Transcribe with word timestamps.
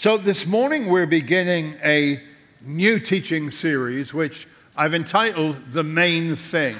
So, 0.00 0.16
this 0.16 0.46
morning 0.46 0.86
we're 0.86 1.04
beginning 1.04 1.76
a 1.84 2.22
new 2.62 2.98
teaching 2.98 3.50
series 3.50 4.14
which 4.14 4.48
I've 4.74 4.94
entitled 4.94 5.56
The 5.72 5.84
Main 5.84 6.36
Thing. 6.36 6.74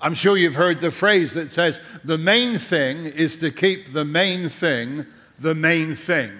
I'm 0.00 0.14
sure 0.14 0.38
you've 0.38 0.54
heard 0.54 0.80
the 0.80 0.90
phrase 0.90 1.34
that 1.34 1.50
says, 1.50 1.82
the 2.02 2.16
main 2.16 2.56
thing 2.56 3.04
is 3.04 3.36
to 3.40 3.50
keep 3.50 3.92
the 3.92 4.02
main 4.02 4.48
thing 4.48 5.04
the 5.38 5.54
main 5.54 5.94
thing. 5.94 6.30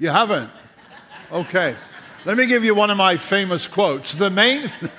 You 0.00 0.08
haven't? 0.08 0.50
Okay. 1.30 1.76
Let 2.24 2.36
me 2.36 2.46
give 2.46 2.64
you 2.64 2.74
one 2.74 2.90
of 2.90 2.96
my 2.96 3.16
famous 3.16 3.68
quotes. 3.68 4.14
The 4.14 4.30
main. 4.30 4.62
Th- 4.62 4.90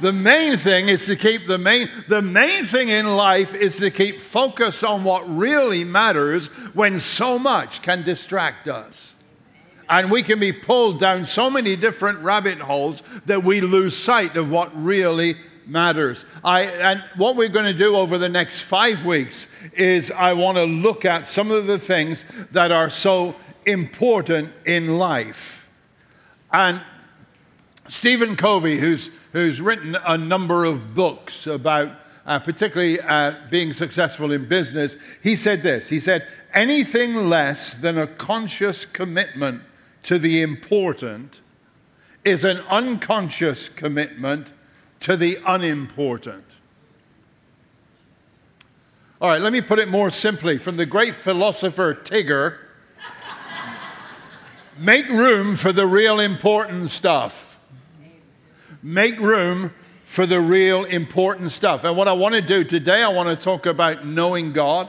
the 0.00 0.12
main 0.12 0.56
thing 0.56 0.88
is 0.88 1.06
to 1.06 1.16
keep 1.16 1.46
the 1.46 1.58
main 1.58 1.88
the 2.08 2.22
main 2.22 2.64
thing 2.64 2.88
in 2.88 3.06
life 3.06 3.54
is 3.54 3.76
to 3.78 3.90
keep 3.90 4.18
focus 4.18 4.82
on 4.82 5.04
what 5.04 5.22
really 5.28 5.84
matters 5.84 6.48
when 6.74 6.98
so 6.98 7.38
much 7.38 7.82
can 7.82 8.02
distract 8.02 8.68
us. 8.68 9.14
And 9.88 10.10
we 10.10 10.22
can 10.22 10.40
be 10.40 10.52
pulled 10.52 10.98
down 10.98 11.24
so 11.24 11.48
many 11.48 11.76
different 11.76 12.18
rabbit 12.18 12.58
holes 12.58 13.02
that 13.26 13.44
we 13.44 13.60
lose 13.60 13.96
sight 13.96 14.36
of 14.36 14.50
what 14.50 14.70
really 14.74 15.36
matters. 15.64 16.24
I, 16.44 16.62
and 16.62 17.00
what 17.16 17.36
we're 17.36 17.48
going 17.48 17.72
to 17.72 17.78
do 17.78 17.96
over 17.96 18.18
the 18.18 18.28
next 18.28 18.62
five 18.62 19.04
weeks 19.04 19.48
is 19.72 20.12
i 20.12 20.32
want 20.32 20.56
to 20.56 20.64
look 20.64 21.04
at 21.04 21.26
some 21.26 21.50
of 21.50 21.66
the 21.66 21.78
things 21.78 22.24
that 22.52 22.70
are 22.70 22.88
so 22.88 23.34
important 23.66 24.52
in 24.64 24.98
life. 24.98 25.70
And 26.52 26.80
Stephen 27.88 28.36
Covey, 28.36 28.78
who's, 28.78 29.10
who's 29.32 29.60
written 29.60 29.96
a 30.06 30.18
number 30.18 30.64
of 30.64 30.94
books 30.94 31.46
about 31.46 31.92
uh, 32.26 32.40
particularly 32.40 33.00
uh, 33.00 33.34
being 33.50 33.72
successful 33.72 34.32
in 34.32 34.46
business, 34.46 34.96
he 35.22 35.36
said 35.36 35.62
this. 35.62 35.88
He 35.88 36.00
said, 36.00 36.26
anything 36.52 37.28
less 37.28 37.74
than 37.74 37.96
a 37.96 38.06
conscious 38.06 38.84
commitment 38.84 39.62
to 40.02 40.18
the 40.18 40.42
important 40.42 41.40
is 42.24 42.44
an 42.44 42.58
unconscious 42.68 43.68
commitment 43.68 44.52
to 45.00 45.16
the 45.16 45.38
unimportant. 45.46 46.44
All 49.20 49.28
right, 49.28 49.40
let 49.40 49.52
me 49.52 49.60
put 49.60 49.78
it 49.78 49.88
more 49.88 50.10
simply. 50.10 50.58
From 50.58 50.76
the 50.76 50.84
great 50.84 51.14
philosopher 51.14 51.94
Tigger, 51.94 52.58
make 54.78 55.08
room 55.08 55.54
for 55.54 55.72
the 55.72 55.86
real 55.86 56.18
important 56.18 56.90
stuff. 56.90 57.55
Make 58.86 59.18
room 59.18 59.72
for 60.04 60.26
the 60.26 60.40
real 60.40 60.84
important 60.84 61.50
stuff. 61.50 61.82
And 61.82 61.96
what 61.96 62.06
I 62.06 62.12
want 62.12 62.36
to 62.36 62.40
do 62.40 62.62
today, 62.62 63.02
I 63.02 63.08
want 63.08 63.28
to 63.28 63.44
talk 63.44 63.66
about 63.66 64.06
knowing 64.06 64.52
God. 64.52 64.88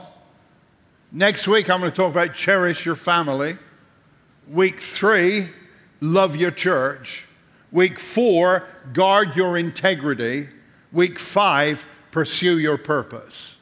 Next 1.10 1.48
week, 1.48 1.68
I'm 1.68 1.80
going 1.80 1.90
to 1.90 1.96
talk 1.96 2.12
about 2.12 2.32
cherish 2.32 2.86
your 2.86 2.94
family. 2.94 3.56
Week 4.48 4.78
three, 4.78 5.48
love 6.00 6.36
your 6.36 6.52
church. 6.52 7.26
Week 7.72 7.98
four, 7.98 8.68
guard 8.92 9.34
your 9.34 9.58
integrity. 9.58 10.48
Week 10.92 11.18
five, 11.18 11.84
pursue 12.12 12.56
your 12.56 12.78
purpose. 12.78 13.58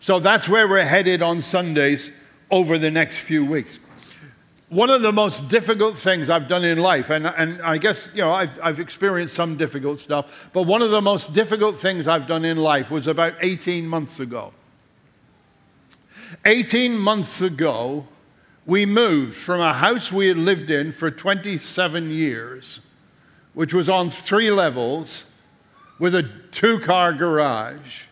So 0.00 0.18
that's 0.18 0.48
where 0.48 0.66
we're 0.66 0.86
headed 0.86 1.22
on 1.22 1.40
Sundays 1.40 2.10
over 2.50 2.78
the 2.78 2.90
next 2.90 3.20
few 3.20 3.44
weeks 3.46 3.78
one 4.70 4.90
of 4.90 5.00
the 5.00 5.12
most 5.12 5.48
difficult 5.48 5.96
things 5.96 6.28
I've 6.28 6.46
done 6.46 6.62
in 6.62 6.78
life, 6.78 7.08
and, 7.08 7.26
and 7.26 7.60
I 7.62 7.78
guess, 7.78 8.10
you 8.14 8.20
know, 8.20 8.30
I've, 8.30 8.58
I've 8.62 8.80
experienced 8.80 9.34
some 9.34 9.56
difficult 9.56 10.00
stuff, 10.00 10.50
but 10.52 10.64
one 10.64 10.82
of 10.82 10.90
the 10.90 11.00
most 11.00 11.32
difficult 11.32 11.76
things 11.76 12.06
I've 12.06 12.26
done 12.26 12.44
in 12.44 12.58
life 12.58 12.90
was 12.90 13.06
about 13.06 13.34
18 13.40 13.88
months 13.88 14.20
ago. 14.20 14.52
18 16.44 16.98
months 16.98 17.40
ago, 17.40 18.06
we 18.66 18.84
moved 18.84 19.34
from 19.34 19.60
a 19.62 19.72
house 19.72 20.12
we 20.12 20.28
had 20.28 20.36
lived 20.36 20.68
in 20.68 20.92
for 20.92 21.10
27 21.10 22.10
years, 22.10 22.80
which 23.54 23.72
was 23.72 23.88
on 23.88 24.10
three 24.10 24.50
levels 24.50 25.34
with 25.98 26.14
a 26.14 26.28
two 26.52 26.78
car 26.80 27.14
garage, 27.14 28.04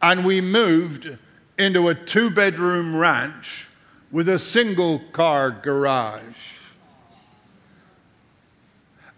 and 0.00 0.24
we 0.24 0.40
moved 0.40 1.18
into 1.58 1.88
a 1.88 1.94
two 1.94 2.30
bedroom 2.30 2.96
ranch 2.96 3.68
with 4.10 4.28
a 4.28 4.38
single 4.38 4.98
car 5.12 5.50
garage. 5.50 6.56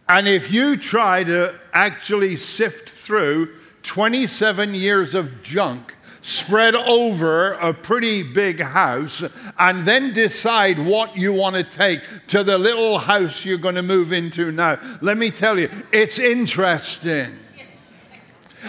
And 0.09 0.29
if 0.29 0.53
you 0.53 0.77
try 0.77 1.25
to 1.25 1.55
actually 1.73 2.37
sift 2.37 2.89
through 2.89 3.55
27 3.83 4.75
years 4.75 5.15
of 5.15 5.43
junk 5.43 5.97
spread 6.23 6.75
over 6.77 7.53
a 7.55 7.75
pretty 7.75 8.23
big 8.23 8.61
house 8.61 9.25
and 9.59 9.85
then 9.85 10.13
decide 10.13 10.79
what 10.79 11.17
you 11.17 11.33
want 11.33 11.57
to 11.57 11.65
take 11.65 12.01
to 12.29 12.45
the 12.45 12.57
little 12.57 12.99
house 12.99 13.45
you're 13.45 13.59
going 13.59 13.75
to 13.75 13.83
move 13.83 14.13
into 14.13 14.53
now, 14.53 14.79
let 15.01 15.17
me 15.17 15.31
tell 15.31 15.59
you, 15.59 15.69
it's 15.93 16.19
interesting. 16.19 17.39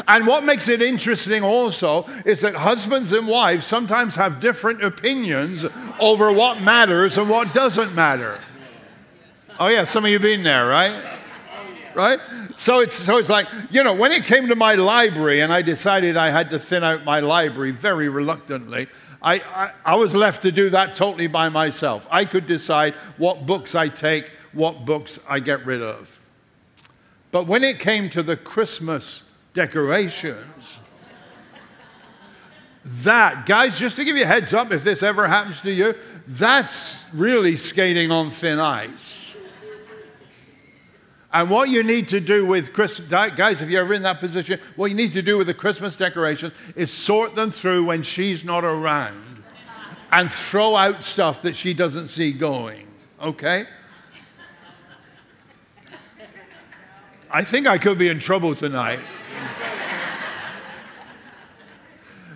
And 0.07 0.25
what 0.25 0.43
makes 0.43 0.69
it 0.69 0.81
interesting 0.81 1.43
also 1.43 2.05
is 2.25 2.41
that 2.41 2.55
husbands 2.55 3.11
and 3.11 3.27
wives 3.27 3.65
sometimes 3.65 4.15
have 4.15 4.39
different 4.39 4.83
opinions 4.83 5.65
over 5.99 6.31
what 6.31 6.61
matters 6.61 7.17
and 7.17 7.29
what 7.29 7.53
doesn't 7.53 7.93
matter. 7.93 8.39
Oh, 9.59 9.67
yeah, 9.67 9.83
some 9.83 10.03
of 10.03 10.11
you 10.11 10.19
been 10.19 10.43
there, 10.43 10.67
right? 10.67 11.19
Right? 11.93 12.19
So 12.55 12.79
it's, 12.79 12.93
so 12.93 13.17
it's 13.17 13.29
like, 13.29 13.47
you 13.69 13.83
know, 13.83 13.93
when 13.93 14.11
it 14.11 14.23
came 14.25 14.47
to 14.47 14.55
my 14.55 14.75
library 14.75 15.41
and 15.41 15.53
I 15.53 15.61
decided 15.61 16.17
I 16.17 16.29
had 16.29 16.49
to 16.51 16.59
thin 16.59 16.83
out 16.83 17.03
my 17.03 17.19
library 17.19 17.71
very 17.71 18.09
reluctantly, 18.09 18.87
I, 19.21 19.35
I, 19.35 19.71
I 19.85 19.95
was 19.95 20.13
left 20.13 20.41
to 20.41 20.51
do 20.51 20.69
that 20.71 20.93
totally 20.93 21.27
by 21.27 21.49
myself. 21.49 22.07
I 22.11 22.25
could 22.25 22.47
decide 22.47 22.93
what 23.17 23.45
books 23.45 23.75
I 23.75 23.89
take, 23.89 24.31
what 24.53 24.85
books 24.85 25.19
I 25.29 25.39
get 25.39 25.65
rid 25.65 25.81
of. 25.81 26.19
But 27.31 27.47
when 27.47 27.63
it 27.63 27.79
came 27.79 28.09
to 28.11 28.21
the 28.21 28.37
Christmas 28.37 29.23
decorations. 29.53 30.79
That, 32.85 33.45
guys, 33.45 33.79
just 33.79 33.95
to 33.95 34.03
give 34.03 34.17
you 34.17 34.23
a 34.23 34.27
heads 34.27 34.53
up, 34.53 34.71
if 34.71 34.83
this 34.83 35.03
ever 35.03 35.27
happens 35.27 35.61
to 35.61 35.71
you, 35.71 35.95
that's 36.27 37.09
really 37.13 37.55
skating 37.55 38.11
on 38.11 38.29
thin 38.29 38.59
ice. 38.59 39.35
And 41.31 41.49
what 41.49 41.69
you 41.69 41.81
need 41.81 42.09
to 42.09 42.19
do 42.19 42.45
with 42.45 42.73
Christmas, 42.73 43.07
guys, 43.07 43.61
if 43.61 43.69
you're 43.69 43.81
ever 43.81 43.93
in 43.93 44.03
that 44.03 44.19
position, 44.19 44.59
what 44.75 44.91
you 44.91 44.95
need 44.95 45.13
to 45.13 45.21
do 45.21 45.37
with 45.37 45.47
the 45.47 45.53
Christmas 45.53 45.95
decorations 45.95 46.53
is 46.75 46.91
sort 46.91 47.33
them 47.33 47.49
through 47.49 47.85
when 47.85 48.03
she's 48.03 48.45
not 48.45 48.63
around 48.63 49.43
and 50.11 50.29
throw 50.29 50.75
out 50.75 51.01
stuff 51.01 51.41
that 51.41 51.55
she 51.55 51.73
doesn't 51.73 52.09
see 52.09 52.31
going, 52.31 52.85
okay? 53.19 53.65
I 57.31 57.43
think 57.43 57.65
I 57.65 57.79
could 57.79 57.97
be 57.97 58.09
in 58.09 58.19
trouble 58.19 58.53
tonight. 58.53 58.99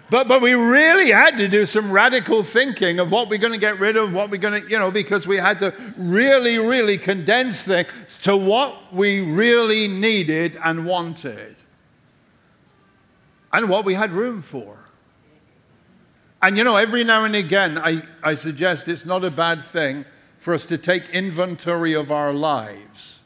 But, 0.09 0.29
but 0.29 0.41
we 0.41 0.53
really 0.53 1.12
had 1.12 1.38
to 1.38 1.50
do 1.50 1.66
some 1.66 1.91
radical 1.91 2.41
thinking 2.41 3.00
of 3.00 3.12
what 3.12 3.29
we're 3.29 3.40
going 3.40 3.53
to 3.53 3.59
get 3.59 3.78
rid 3.78 3.97
of, 3.97 4.13
what 4.13 4.29
we're 4.29 4.38
going 4.38 4.63
to, 4.63 4.69
you 4.69 4.79
know, 4.79 4.90
because 4.90 5.28
we 5.28 5.35
had 5.35 5.59
to 5.59 5.73
really, 5.97 6.57
really 6.59 6.97
condense 6.97 7.66
things 7.66 7.90
to 8.22 8.38
what 8.38 8.94
we 8.94 9.19
really 9.19 9.90
needed 9.90 10.57
and 10.63 10.85
wanted 10.85 11.57
and 13.51 13.69
what 13.69 13.84
we 13.84 13.95
had 13.95 14.12
room 14.12 14.41
for. 14.41 14.79
And 16.41 16.57
you 16.57 16.63
know, 16.63 16.78
every 16.78 17.03
now 17.03 17.25
and 17.25 17.35
again, 17.35 17.78
I, 17.78 18.01
I 18.24 18.35
suggest 18.35 18.88
it's 18.88 19.06
not 19.06 19.25
a 19.25 19.31
bad 19.31 19.63
thing 19.63 20.06
for 20.38 20.53
us 20.53 20.66
to 20.68 20.78
take 20.78 21.09
inventory 21.09 21.94
of 21.94 22.12
our 22.12 22.31
lives 22.31 23.19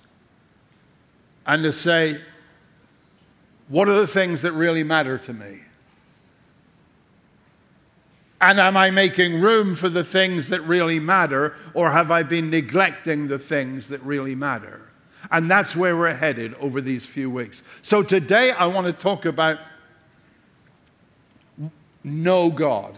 and 1.46 1.62
to 1.64 1.72
say, 1.72 2.22
what 3.68 3.88
are 3.88 3.94
the 3.96 4.08
things 4.08 4.42
that 4.42 4.54
really 4.54 4.84
matter 4.84 5.18
to 5.20 5.34
me? 5.34 5.62
And 8.42 8.60
am 8.60 8.76
I 8.76 8.90
making 8.90 9.40
room 9.40 9.76
for 9.76 9.88
the 9.88 10.04
things 10.04 10.50
that 10.50 10.62
really 10.62 11.00
matter, 11.00 11.54
or 11.76 11.92
have 11.92 12.10
I 12.10 12.24
been 12.24 12.50
neglecting 12.50 13.28
the 13.28 13.38
things 13.38 13.88
that 13.90 14.02
really 14.02 14.34
matter? 14.34 14.90
And 15.30 15.50
that's 15.50 15.76
where 15.76 15.96
we're 15.96 16.16
headed 16.16 16.56
over 16.56 16.82
these 16.82 17.06
few 17.06 17.30
weeks. 17.30 17.62
So 17.84 18.02
today 18.02 18.52
I 18.52 18.66
want 18.66 18.88
to 18.88 18.94
talk 18.94 19.26
about 19.26 19.60
know 22.04 22.50
God. 22.50 22.98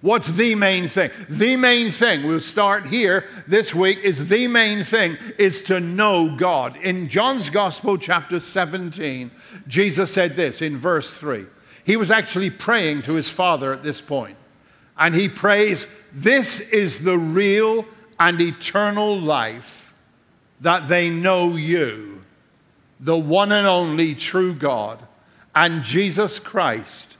What's 0.00 0.28
the 0.28 0.56
main 0.56 0.88
thing? 0.88 1.12
The 1.28 1.54
main 1.54 1.92
thing, 1.92 2.26
we'll 2.26 2.40
start 2.40 2.86
here 2.86 3.28
this 3.46 3.72
week, 3.72 4.00
is 4.00 4.28
the 4.28 4.48
main 4.48 4.82
thing 4.82 5.16
is 5.38 5.62
to 5.64 5.78
know 5.78 6.34
God. 6.34 6.76
In 6.78 7.08
John's 7.08 7.48
Gospel, 7.48 7.96
chapter 7.96 8.40
17, 8.40 9.30
Jesus 9.68 10.12
said 10.12 10.34
this 10.34 10.60
in 10.60 10.76
verse 10.76 11.16
3. 11.16 11.46
He 11.84 11.96
was 11.96 12.10
actually 12.10 12.50
praying 12.50 13.02
to 13.02 13.12
his 13.12 13.30
Father 13.30 13.72
at 13.72 13.84
this 13.84 14.00
point. 14.00 14.36
And 14.98 15.14
he 15.14 15.28
prays, 15.28 15.86
This 16.12 16.72
is 16.72 17.04
the 17.04 17.18
real 17.18 17.86
and 18.18 18.40
eternal 18.40 19.18
life, 19.18 19.94
that 20.60 20.88
they 20.88 21.10
know 21.10 21.56
you, 21.56 22.22
the 23.00 23.18
one 23.18 23.52
and 23.52 23.66
only 23.66 24.14
true 24.14 24.54
God, 24.54 25.06
and 25.54 25.82
Jesus 25.82 26.38
Christ, 26.38 27.16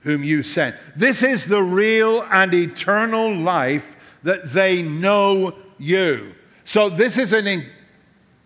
whom 0.00 0.22
you 0.22 0.42
sent. 0.42 0.76
This 0.94 1.22
is 1.22 1.46
the 1.46 1.62
real 1.62 2.22
and 2.30 2.52
eternal 2.54 3.34
life 3.34 4.16
that 4.22 4.50
they 4.50 4.82
know 4.82 5.54
you. 5.78 6.34
So, 6.64 6.88
this 6.88 7.16
is 7.16 7.32
a 7.32 7.42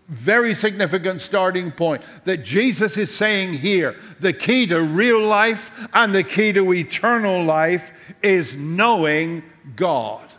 very 0.07 0.53
significant 0.53 1.21
starting 1.21 1.71
point 1.71 2.03
that 2.25 2.43
Jesus 2.43 2.97
is 2.97 3.13
saying 3.13 3.53
here. 3.53 3.95
The 4.19 4.33
key 4.33 4.67
to 4.67 4.81
real 4.81 5.21
life 5.21 5.87
and 5.93 6.13
the 6.13 6.23
key 6.23 6.53
to 6.53 6.73
eternal 6.73 7.43
life 7.43 7.91
is 8.21 8.55
knowing 8.55 9.43
God. 9.75 10.29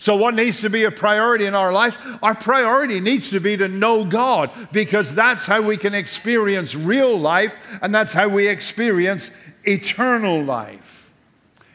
So, 0.00 0.14
what 0.14 0.34
needs 0.34 0.60
to 0.60 0.70
be 0.70 0.84
a 0.84 0.92
priority 0.92 1.44
in 1.44 1.56
our 1.56 1.72
life? 1.72 1.98
Our 2.22 2.36
priority 2.36 3.00
needs 3.00 3.30
to 3.30 3.40
be 3.40 3.56
to 3.56 3.66
know 3.66 4.04
God 4.04 4.50
because 4.70 5.12
that's 5.12 5.44
how 5.44 5.60
we 5.60 5.76
can 5.76 5.92
experience 5.92 6.76
real 6.76 7.18
life 7.18 7.78
and 7.82 7.92
that's 7.92 8.12
how 8.12 8.28
we 8.28 8.46
experience 8.46 9.32
eternal 9.64 10.40
life. 10.42 11.12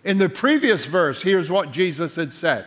In 0.05 0.19
the 0.19 0.29
previous 0.29 0.85
verse, 0.85 1.21
here's 1.21 1.49
what 1.49 1.73
Jesus 1.73 2.15
had 2.15 2.31
said 2.31 2.65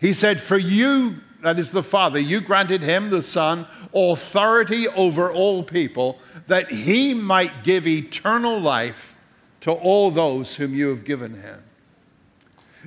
He 0.00 0.14
said, 0.14 0.40
For 0.40 0.56
you, 0.56 1.16
that 1.44 1.58
is 1.58 1.70
the 1.70 1.82
Father, 1.82 2.18
you 2.18 2.40
granted 2.40 2.82
him, 2.82 3.10
the 3.10 3.20
Son, 3.20 3.66
authority 3.94 4.88
over 4.88 5.30
all 5.30 5.62
people, 5.62 6.18
that 6.46 6.70
he 6.70 7.12
might 7.12 7.62
give 7.62 7.86
eternal 7.86 8.58
life 8.58 9.20
to 9.60 9.70
all 9.70 10.10
those 10.10 10.56
whom 10.56 10.74
you 10.74 10.88
have 10.88 11.04
given 11.04 11.34
him. 11.34 11.62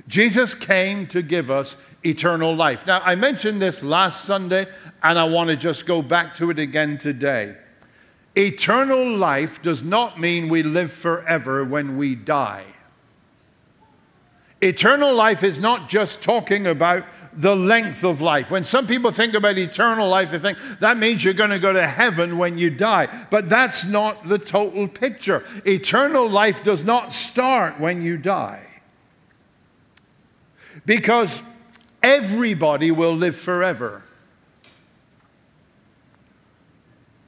Jesus 0.08 0.54
came 0.54 1.06
to 1.08 1.22
give 1.22 1.50
us 1.50 1.76
eternal 2.04 2.54
life. 2.54 2.84
Now, 2.84 3.00
I 3.04 3.14
mentioned 3.14 3.62
this 3.62 3.82
last 3.82 4.24
Sunday, 4.24 4.66
and 5.02 5.18
I 5.18 5.24
want 5.24 5.50
to 5.50 5.56
just 5.56 5.86
go 5.86 6.02
back 6.02 6.34
to 6.34 6.50
it 6.50 6.58
again 6.58 6.98
today. 6.98 7.56
Eternal 8.36 9.16
life 9.16 9.62
does 9.62 9.82
not 9.84 10.18
mean 10.18 10.48
we 10.48 10.62
live 10.62 10.92
forever 10.92 11.64
when 11.64 11.96
we 11.96 12.14
die. 12.14 12.64
Eternal 14.60 15.14
life 15.14 15.44
is 15.44 15.60
not 15.60 15.88
just 15.88 16.22
talking 16.22 16.66
about 16.66 17.04
the 17.32 17.54
length 17.54 18.02
of 18.02 18.20
life. 18.20 18.50
When 18.50 18.64
some 18.64 18.86
people 18.88 19.12
think 19.12 19.34
about 19.34 19.56
eternal 19.56 20.08
life, 20.08 20.32
they 20.32 20.40
think 20.40 20.58
that 20.80 20.96
means 20.96 21.24
you're 21.24 21.34
going 21.34 21.50
to 21.50 21.60
go 21.60 21.72
to 21.72 21.86
heaven 21.86 22.38
when 22.38 22.58
you 22.58 22.70
die. 22.70 23.06
But 23.30 23.48
that's 23.48 23.88
not 23.88 24.24
the 24.24 24.38
total 24.38 24.88
picture. 24.88 25.44
Eternal 25.64 26.28
life 26.28 26.64
does 26.64 26.84
not 26.84 27.12
start 27.12 27.78
when 27.78 28.02
you 28.02 28.16
die. 28.16 28.64
Because 30.84 31.42
everybody 32.02 32.90
will 32.90 33.14
live 33.14 33.36
forever. 33.36 34.02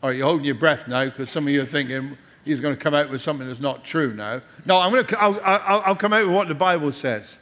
Are 0.02 0.12
you 0.12 0.24
holding 0.24 0.46
your 0.46 0.54
breath 0.56 0.88
now? 0.88 1.04
Because 1.04 1.30
some 1.30 1.46
of 1.46 1.52
you 1.52 1.62
are 1.62 1.66
thinking 1.66 2.16
he's 2.50 2.60
going 2.60 2.76
to 2.76 2.80
come 2.80 2.94
out 2.94 3.08
with 3.10 3.22
something 3.22 3.46
that's 3.46 3.60
not 3.60 3.84
true 3.84 4.12
now. 4.12 4.42
No, 4.66 4.78
I'm 4.78 4.92
going 4.92 5.06
to, 5.06 5.20
I'll, 5.20 5.40
I'll, 5.42 5.82
I'll 5.86 5.96
come 5.96 6.12
out 6.12 6.26
with 6.26 6.34
what 6.34 6.48
the 6.48 6.54
Bible 6.54 6.92
says. 6.92 7.38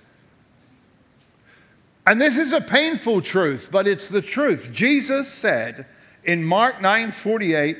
And 2.06 2.20
this 2.20 2.38
is 2.38 2.52
a 2.52 2.60
painful 2.60 3.20
truth, 3.20 3.68
but 3.70 3.86
it's 3.86 4.08
the 4.08 4.22
truth. 4.22 4.72
Jesus 4.72 5.30
said 5.30 5.86
in 6.24 6.42
Mark 6.44 6.80
9 6.80 7.10
48, 7.10 7.78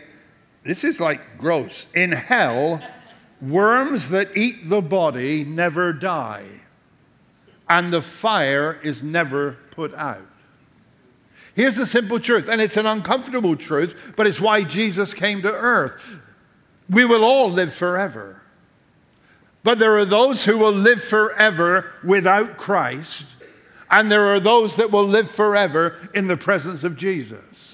this 0.65 0.85
is 0.85 1.01
like 1.01 1.39
gross. 1.39 1.87
In 1.95 2.13
hell, 2.13 2.81
worms 3.41 4.11
that 4.11 4.37
eat 4.37 4.69
the 4.69 4.83
body 4.83 5.45
never 5.45 5.93
die, 5.93 6.61
and 7.71 7.93
the 7.93 8.03
fire 8.03 8.79
is 8.83 9.03
never 9.03 9.57
put 9.71 9.95
out. 9.95 10.27
Here's 11.55 11.77
the 11.77 11.87
simple 11.87 12.21
truth, 12.21 12.49
and 12.49 12.61
it's 12.61 12.77
an 12.77 12.87
uncomfortable 12.87 13.57
truth, 13.57 14.13
but 14.17 14.27
it's 14.27 14.41
why 14.41 14.63
Jesus 14.63 15.15
came 15.15 15.43
to 15.43 15.53
earth. 15.53 16.01
We 16.91 17.05
will 17.05 17.25
all 17.25 17.51
live 17.51 17.73
forever. 17.73 18.43
But 19.63 19.79
there 19.79 19.99
are 19.99 20.05
those 20.05 20.45
who 20.45 20.59
will 20.59 20.73
live 20.73 21.03
forever 21.03 21.93
without 22.03 22.57
Christ, 22.57 23.35
and 23.91 24.11
there 24.11 24.27
are 24.27 24.41
those 24.41 24.77
that 24.77 24.91
will 24.91 25.07
live 25.07 25.31
forever 25.31 26.11
in 26.15 26.27
the 26.27 26.37
presence 26.37 26.85
of 26.85 26.97
Jesus. 26.97 27.69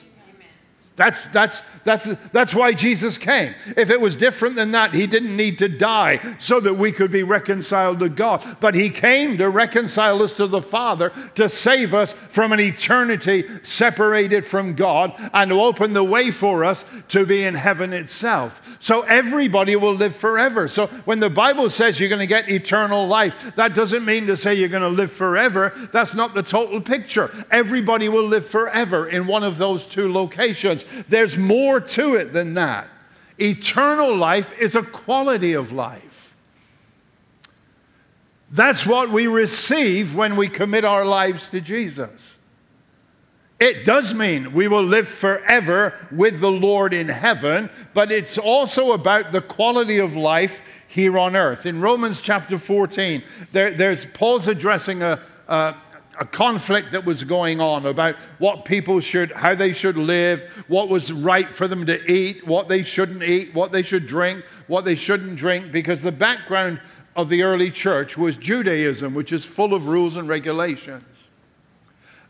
That's, 0.96 1.26
that's, 1.28 1.62
that's, 1.82 2.04
that's 2.28 2.54
why 2.54 2.72
Jesus 2.72 3.18
came. 3.18 3.52
If 3.76 3.90
it 3.90 4.00
was 4.00 4.14
different 4.14 4.54
than 4.54 4.70
that, 4.72 4.94
he 4.94 5.08
didn't 5.08 5.36
need 5.36 5.58
to 5.58 5.68
die 5.68 6.20
so 6.38 6.60
that 6.60 6.74
we 6.74 6.92
could 6.92 7.10
be 7.10 7.24
reconciled 7.24 7.98
to 7.98 8.08
God. 8.08 8.58
But 8.60 8.76
he 8.76 8.90
came 8.90 9.36
to 9.38 9.50
reconcile 9.50 10.22
us 10.22 10.36
to 10.36 10.46
the 10.46 10.62
Father, 10.62 11.10
to 11.34 11.48
save 11.48 11.94
us 11.94 12.12
from 12.12 12.52
an 12.52 12.60
eternity 12.60 13.44
separated 13.64 14.46
from 14.46 14.74
God, 14.74 15.12
and 15.32 15.50
to 15.50 15.60
open 15.60 15.94
the 15.94 16.04
way 16.04 16.30
for 16.30 16.62
us 16.62 16.84
to 17.08 17.26
be 17.26 17.42
in 17.42 17.54
heaven 17.54 17.92
itself. 17.92 18.73
So 18.84 19.00
everybody 19.00 19.76
will 19.76 19.94
live 19.94 20.14
forever. 20.14 20.68
So 20.68 20.88
when 21.06 21.18
the 21.18 21.30
Bible 21.30 21.70
says 21.70 21.98
you're 21.98 22.10
going 22.10 22.18
to 22.18 22.26
get 22.26 22.50
eternal 22.50 23.06
life, 23.06 23.56
that 23.56 23.74
doesn't 23.74 24.04
mean 24.04 24.26
to 24.26 24.36
say 24.36 24.56
you're 24.56 24.68
going 24.68 24.82
to 24.82 24.90
live 24.90 25.10
forever. 25.10 25.72
That's 25.90 26.14
not 26.14 26.34
the 26.34 26.42
total 26.42 26.82
picture. 26.82 27.30
Everybody 27.50 28.10
will 28.10 28.26
live 28.26 28.44
forever 28.44 29.08
in 29.08 29.26
one 29.26 29.42
of 29.42 29.56
those 29.56 29.86
two 29.86 30.12
locations. 30.12 30.84
There's 31.08 31.38
more 31.38 31.80
to 31.80 32.16
it 32.16 32.34
than 32.34 32.52
that. 32.54 32.86
Eternal 33.40 34.14
life 34.14 34.52
is 34.60 34.76
a 34.76 34.82
quality 34.82 35.54
of 35.54 35.72
life. 35.72 36.36
That's 38.50 38.84
what 38.84 39.08
we 39.08 39.26
receive 39.26 40.14
when 40.14 40.36
we 40.36 40.46
commit 40.46 40.84
our 40.84 41.06
lives 41.06 41.48
to 41.48 41.62
Jesus. 41.62 42.38
It 43.60 43.84
does 43.84 44.14
mean 44.14 44.52
we 44.52 44.66
will 44.66 44.82
live 44.82 45.06
forever 45.06 45.94
with 46.10 46.40
the 46.40 46.50
Lord 46.50 46.92
in 46.92 47.08
heaven, 47.08 47.70
but 47.92 48.10
it's 48.10 48.36
also 48.36 48.92
about 48.92 49.30
the 49.30 49.40
quality 49.40 49.98
of 49.98 50.16
life 50.16 50.60
here 50.88 51.16
on 51.18 51.36
earth. 51.36 51.64
In 51.64 51.80
Romans 51.80 52.20
chapter 52.20 52.58
14, 52.58 53.22
there, 53.52 53.72
there's 53.72 54.06
Paul's 54.06 54.48
addressing 54.48 55.02
a, 55.02 55.20
a, 55.46 55.74
a 56.18 56.24
conflict 56.24 56.90
that 56.92 57.04
was 57.04 57.22
going 57.22 57.60
on 57.60 57.86
about 57.86 58.16
what 58.38 58.64
people 58.64 58.98
should, 58.98 59.30
how 59.30 59.54
they 59.54 59.72
should 59.72 59.96
live, 59.96 60.64
what 60.66 60.88
was 60.88 61.12
right 61.12 61.48
for 61.48 61.68
them 61.68 61.86
to 61.86 62.12
eat, 62.12 62.44
what 62.46 62.68
they 62.68 62.82
shouldn't 62.82 63.22
eat, 63.22 63.54
what 63.54 63.70
they 63.70 63.82
should 63.82 64.06
drink, 64.08 64.44
what 64.66 64.84
they 64.84 64.96
shouldn't 64.96 65.36
drink, 65.36 65.70
because 65.70 66.02
the 66.02 66.12
background 66.12 66.80
of 67.14 67.28
the 67.28 67.44
early 67.44 67.70
church 67.70 68.18
was 68.18 68.36
Judaism, 68.36 69.14
which 69.14 69.32
is 69.32 69.44
full 69.44 69.74
of 69.74 69.86
rules 69.86 70.16
and 70.16 70.28
regulations. 70.28 71.04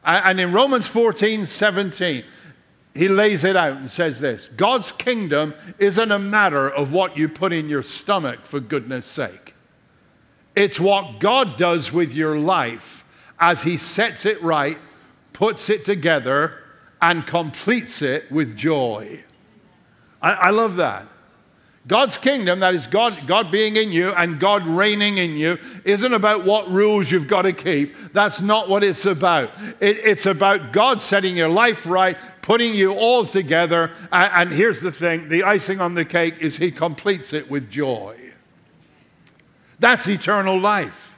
And 0.04 0.38
in 0.38 0.52
Romans 0.52 0.86
14 0.86 1.46
17, 1.46 2.24
he 2.94 3.08
lays 3.08 3.42
it 3.42 3.56
out 3.56 3.76
and 3.76 3.90
says 3.90 4.20
this 4.20 4.48
God's 4.48 4.92
kingdom 4.92 5.54
isn't 5.78 6.12
a 6.12 6.18
matter 6.18 6.68
of 6.68 6.92
what 6.92 7.16
you 7.16 7.28
put 7.28 7.52
in 7.52 7.68
your 7.68 7.82
stomach, 7.82 8.46
for 8.46 8.60
goodness 8.60 9.06
sake. 9.06 9.54
It's 10.54 10.78
what 10.78 11.18
God 11.18 11.56
does 11.56 11.92
with 11.92 12.14
your 12.14 12.38
life 12.38 13.00
as 13.40 13.62
he 13.64 13.76
sets 13.76 14.24
it 14.24 14.40
right, 14.40 14.78
puts 15.32 15.68
it 15.68 15.84
together, 15.84 16.62
and 17.02 17.26
completes 17.26 18.02
it 18.02 18.30
with 18.30 18.56
joy. 18.56 19.24
I, 20.22 20.32
I 20.32 20.50
love 20.50 20.76
that. 20.76 21.06
God's 21.86 22.16
kingdom, 22.16 22.60
that 22.60 22.74
is 22.74 22.86
God, 22.86 23.14
God 23.26 23.50
being 23.50 23.76
in 23.76 23.92
you 23.92 24.10
and 24.12 24.40
God 24.40 24.66
reigning 24.66 25.18
in 25.18 25.32
you, 25.32 25.58
isn't 25.84 26.14
about 26.14 26.44
what 26.44 26.70
rules 26.70 27.10
you've 27.10 27.28
got 27.28 27.42
to 27.42 27.52
keep. 27.52 27.94
That's 28.14 28.40
not 28.40 28.70
what 28.70 28.82
it's 28.82 29.04
about. 29.04 29.50
It, 29.80 29.98
it's 29.98 30.24
about 30.24 30.72
God 30.72 31.02
setting 31.02 31.36
your 31.36 31.50
life 31.50 31.86
right, 31.86 32.16
putting 32.40 32.74
you 32.74 32.94
all 32.94 33.26
together. 33.26 33.90
And, 34.10 34.32
and 34.32 34.52
here's 34.52 34.80
the 34.80 34.92
thing 34.92 35.28
the 35.28 35.44
icing 35.44 35.80
on 35.80 35.94
the 35.94 36.06
cake 36.06 36.36
is 36.40 36.56
He 36.56 36.70
completes 36.70 37.34
it 37.34 37.50
with 37.50 37.70
joy. 37.70 38.18
That's 39.78 40.08
eternal 40.08 40.58
life. 40.58 41.13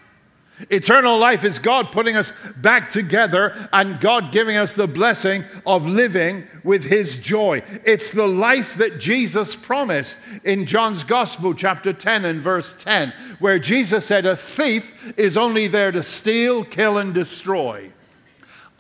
Eternal 0.71 1.19
life 1.19 1.45
is 1.45 1.59
God 1.59 1.93
putting 1.93 2.17
us 2.17 2.33
back 2.57 2.89
together 2.91 3.69
and 3.73 4.01
God 4.01 4.33
giving 4.33 4.57
us 4.57 4.73
the 4.73 4.87
blessing 4.87 5.45
of 5.67 5.87
living 5.87 6.47
with 6.65 6.85
His 6.85 7.19
joy. 7.19 7.63
It's 7.85 8.11
the 8.11 8.27
life 8.27 8.77
that 8.77 8.99
Jesus 8.99 9.55
promised 9.55 10.19
in 10.45 10.65
John's 10.65 11.05
Gospel, 11.05 11.53
chapter 11.53 11.93
10 11.93 12.25
and 12.25 12.41
verse 12.41 12.75
10, 12.79 13.13
where 13.39 13.59
Jesus 13.59 14.07
said, 14.07 14.25
A 14.25 14.35
thief 14.35 15.15
is 15.19 15.37
only 15.37 15.67
there 15.67 15.93
to 15.93 16.03
steal, 16.03 16.65
kill, 16.65 16.97
and 16.97 17.13
destroy. 17.13 17.93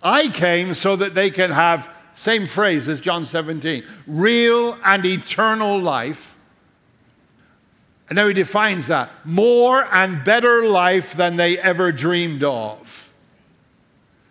I 0.02 0.28
came 0.28 0.72
so 0.72 0.96
that 0.96 1.14
they 1.14 1.30
can 1.30 1.50
have, 1.50 1.94
same 2.14 2.46
phrase 2.46 2.88
as 2.88 3.02
John 3.02 3.26
17, 3.26 3.84
real 4.06 4.78
and 4.82 5.04
eternal 5.04 5.78
life 5.78 6.35
and 8.08 8.16
now 8.16 8.28
he 8.28 8.34
defines 8.34 8.86
that 8.86 9.10
more 9.24 9.84
and 9.92 10.24
better 10.24 10.64
life 10.66 11.14
than 11.14 11.36
they 11.36 11.58
ever 11.58 11.90
dreamed 11.90 12.44
of. 12.44 13.12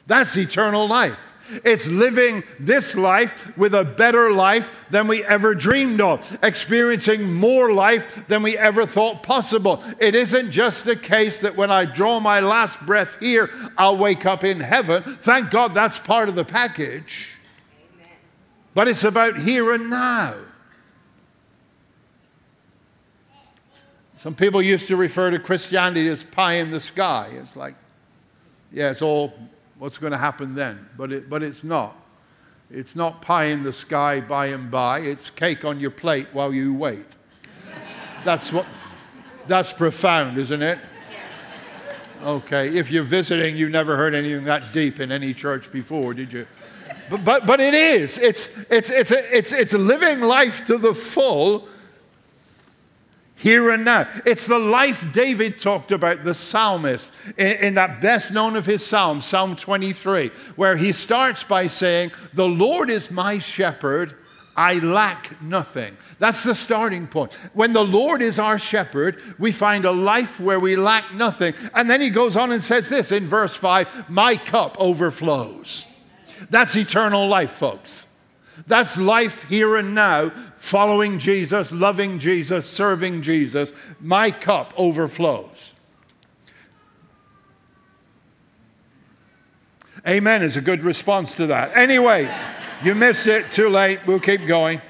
That's 0.07 0.37
eternal 0.37 0.87
life. 0.87 1.33
It's 1.63 1.87
living 1.87 2.43
this 2.59 2.95
life 2.95 3.55
with 3.55 3.75
a 3.75 3.83
better 3.83 4.31
life 4.31 4.85
than 4.89 5.07
we 5.07 5.23
ever 5.23 5.53
dreamed 5.53 6.01
of, 6.01 6.39
experiencing 6.41 7.33
more 7.33 7.71
life 7.71 8.27
than 8.27 8.41
we 8.41 8.57
ever 8.57 8.85
thought 8.85 9.21
possible. 9.21 9.83
It 9.99 10.15
isn't 10.15 10.49
just 10.51 10.85
the 10.85 10.95
case 10.95 11.41
that 11.41 11.55
when 11.55 11.69
I 11.69 11.85
draw 11.85 12.19
my 12.19 12.39
last 12.39 12.83
breath 12.85 13.19
here, 13.19 13.51
I'll 13.77 13.97
wake 13.97 14.25
up 14.25 14.43
in 14.43 14.59
heaven. 14.59 15.03
Thank 15.03 15.51
God 15.51 15.73
that's 15.75 15.99
part 15.99 16.29
of 16.29 16.35
the 16.35 16.45
package. 16.45 17.29
Amen. 17.99 18.09
But 18.73 18.87
it's 18.87 19.03
about 19.03 19.37
here 19.37 19.71
and 19.71 19.89
now. 19.89 20.33
Some 24.25 24.33
people 24.33 24.59
used 24.59 24.87
to 24.87 24.95
refer 24.95 25.29
to 25.29 25.37
Christianity 25.37 26.07
as 26.07 26.23
pie 26.23 26.53
in 26.53 26.71
the 26.71 26.79
sky. 26.79 27.29
It's 27.33 27.55
like, 27.55 27.75
yeah, 28.71 28.89
it's 28.89 29.03
all 29.03 29.35
what's 29.77 29.99
going 29.99 30.13
to 30.13 30.17
happen 30.17 30.55
then, 30.55 30.89
but, 30.97 31.11
it, 31.11 31.29
but 31.29 31.43
it's 31.43 31.63
not. 31.63 31.95
It's 32.71 32.95
not 32.95 33.21
pie 33.21 33.43
in 33.43 33.61
the 33.61 33.71
sky 33.71 34.21
by 34.21 34.47
and 34.47 34.71
by, 34.71 35.01
it's 35.01 35.29
cake 35.29 35.63
on 35.63 35.79
your 35.79 35.91
plate 35.91 36.29
while 36.33 36.51
you 36.51 36.73
wait. 36.73 37.05
That's 38.23 38.51
what 38.51 38.65
that's 39.45 39.71
profound, 39.71 40.39
isn't 40.39 40.63
it? 40.63 40.79
Okay, 42.23 42.75
if 42.75 42.89
you're 42.89 43.03
visiting, 43.03 43.55
you've 43.55 43.69
never 43.69 43.95
heard 43.95 44.15
anything 44.15 44.45
that 44.45 44.73
deep 44.73 44.99
in 44.99 45.11
any 45.11 45.35
church 45.35 45.71
before, 45.71 46.15
did 46.15 46.33
you? 46.33 46.47
But, 47.11 47.23
but, 47.23 47.45
but 47.45 47.59
it 47.59 47.75
is. 47.75 48.17
It's, 48.17 48.57
it's, 48.71 48.89
it's, 48.89 49.11
a, 49.11 49.37
it's, 49.37 49.53
it's 49.53 49.73
living 49.73 50.21
life 50.21 50.65
to 50.65 50.79
the 50.79 50.95
full 50.95 51.69
here 53.35 53.69
and 53.69 53.85
now. 53.85 54.07
It's 54.25 54.47
the 54.47 54.59
life 54.59 55.11
David 55.11 55.59
talked 55.59 55.91
about, 55.91 56.23
the 56.23 56.33
psalmist, 56.33 57.13
in, 57.37 57.51
in, 57.57 57.73
that 57.75 58.01
best 58.01 58.33
known 58.33 58.55
of 58.55 58.65
his 58.65 58.85
psalms, 58.85 59.25
Psalm 59.25 59.55
23, 59.55 60.29
where 60.55 60.77
he 60.77 60.91
starts 60.91 61.43
by 61.43 61.67
saying, 61.67 62.11
The 62.33 62.47
Lord 62.47 62.89
is 62.89 63.11
my 63.11 63.39
shepherd, 63.39 64.15
I 64.55 64.75
lack 64.75 65.41
nothing. 65.41 65.97
That's 66.17 66.43
the 66.43 66.55
starting 66.55 67.07
point. 67.07 67.33
When 67.53 67.73
the 67.73 67.83
Lord 67.83 68.21
is 68.21 68.39
our 68.39 68.57
shepherd, 68.57 69.21
we 69.37 69.51
find 69.51 69.83
a 69.83 69.91
life 69.91 70.39
where 70.39 70.59
we 70.59 70.77
lack 70.77 71.13
nothing. 71.13 71.53
And 71.73 71.89
then 71.89 71.99
he 71.99 72.09
goes 72.09 72.37
on 72.37 72.53
and 72.53 72.61
says 72.61 72.87
this 72.87 73.11
in 73.11 73.25
verse 73.25 73.55
5 73.55 74.09
My 74.09 74.37
cup 74.37 74.77
overflows. 74.79 75.91
That's 76.49 76.75
eternal 76.75 77.27
life, 77.27 77.51
folks. 77.51 78.05
That's 78.67 78.97
life 78.97 79.43
here 79.49 79.75
and 79.75 79.93
now, 79.93 80.31
following 80.65 81.19
Jesus, 81.19 81.71
loving 81.71 82.19
Jesus, 82.19 82.69
serving 82.69 83.21
Jesus. 83.21 83.71
My 83.99 84.31
cup 84.31 84.73
overflows. 84.77 85.73
Amen 90.07 90.43
is 90.43 90.55
a 90.55 90.61
good 90.61 90.83
response 90.83 91.35
to 91.37 91.47
that. 91.47 91.75
Anyway. 91.75 92.29
You 92.83 92.93
missed 92.93 93.27
it, 93.27 93.51
too 93.51 93.69
late. 93.69 94.05
We'll 94.05 94.19
keep 94.19 94.45
going. 94.45 94.81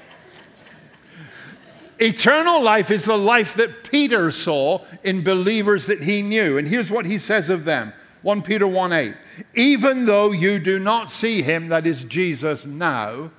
Eternal 1.98 2.62
life 2.62 2.90
is 2.90 3.06
the 3.06 3.16
life 3.16 3.54
that 3.54 3.90
Peter 3.90 4.30
saw 4.30 4.84
in 5.02 5.24
believers 5.24 5.86
that 5.86 6.02
he 6.02 6.20
knew. 6.20 6.58
And 6.58 6.68
here's 6.68 6.90
what 6.90 7.06
he 7.06 7.16
says 7.16 7.48
of 7.48 7.64
them 7.64 7.94
1 8.22 8.42
Peter 8.42 8.66
1 8.66 8.92
8. 8.92 9.14
Even 9.54 10.04
though 10.04 10.32
you 10.32 10.58
do 10.58 10.78
not 10.78 11.10
see 11.10 11.42
him, 11.42 11.68
that 11.68 11.86
is 11.86 12.04
Jesus, 12.04 12.66
now, 12.66 13.30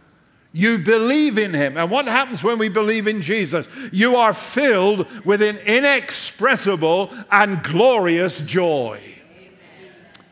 you 0.57 0.79
believe 0.79 1.37
in 1.37 1.53
him. 1.53 1.77
And 1.77 1.91
what 1.91 2.07
happens 2.07 2.43
when 2.43 2.57
we 2.57 2.67
believe 2.67 3.05
in 3.05 3.21
Jesus? 3.21 3.67
You 3.91 4.15
are 4.15 4.33
filled 4.33 5.05
with 5.23 5.43
an 5.43 5.57
inexpressible 5.57 7.13
and 7.31 7.61
glorious 7.61 8.41
joy. 8.41 8.99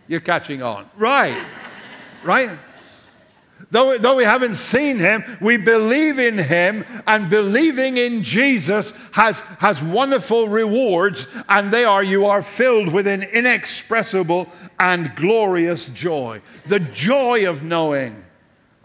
You're 0.08 0.22
catching 0.22 0.64
on. 0.64 0.90
Right. 0.98 1.40
Right? 2.24 2.58
Though, 3.70 4.00
though 4.00 4.16
we 4.16 4.24
haven't 4.24 4.56
seen 4.56 4.98
him, 4.98 5.24
we 5.42 5.58
believe 5.58 6.18
in 6.18 6.40
him, 6.40 6.86
and 7.06 7.30
believing 7.30 7.98
in 7.98 8.24
Jesus 8.24 8.98
has, 9.12 9.42
has 9.60 9.82
wonderful 9.82 10.48
rewards, 10.48 11.28
and 11.48 11.72
they 11.72 11.86
are 11.86 12.04
you 12.04 12.26
are 12.26 12.42
filled 12.42 12.92
with 12.92 13.06
an 13.06 13.22
inexpressible 13.22 14.50
and 14.80 15.16
glorious 15.16 15.88
joy. 15.88 16.42
The 16.66 16.80
joy 16.80 17.48
of 17.48 17.62
knowing 17.62 18.25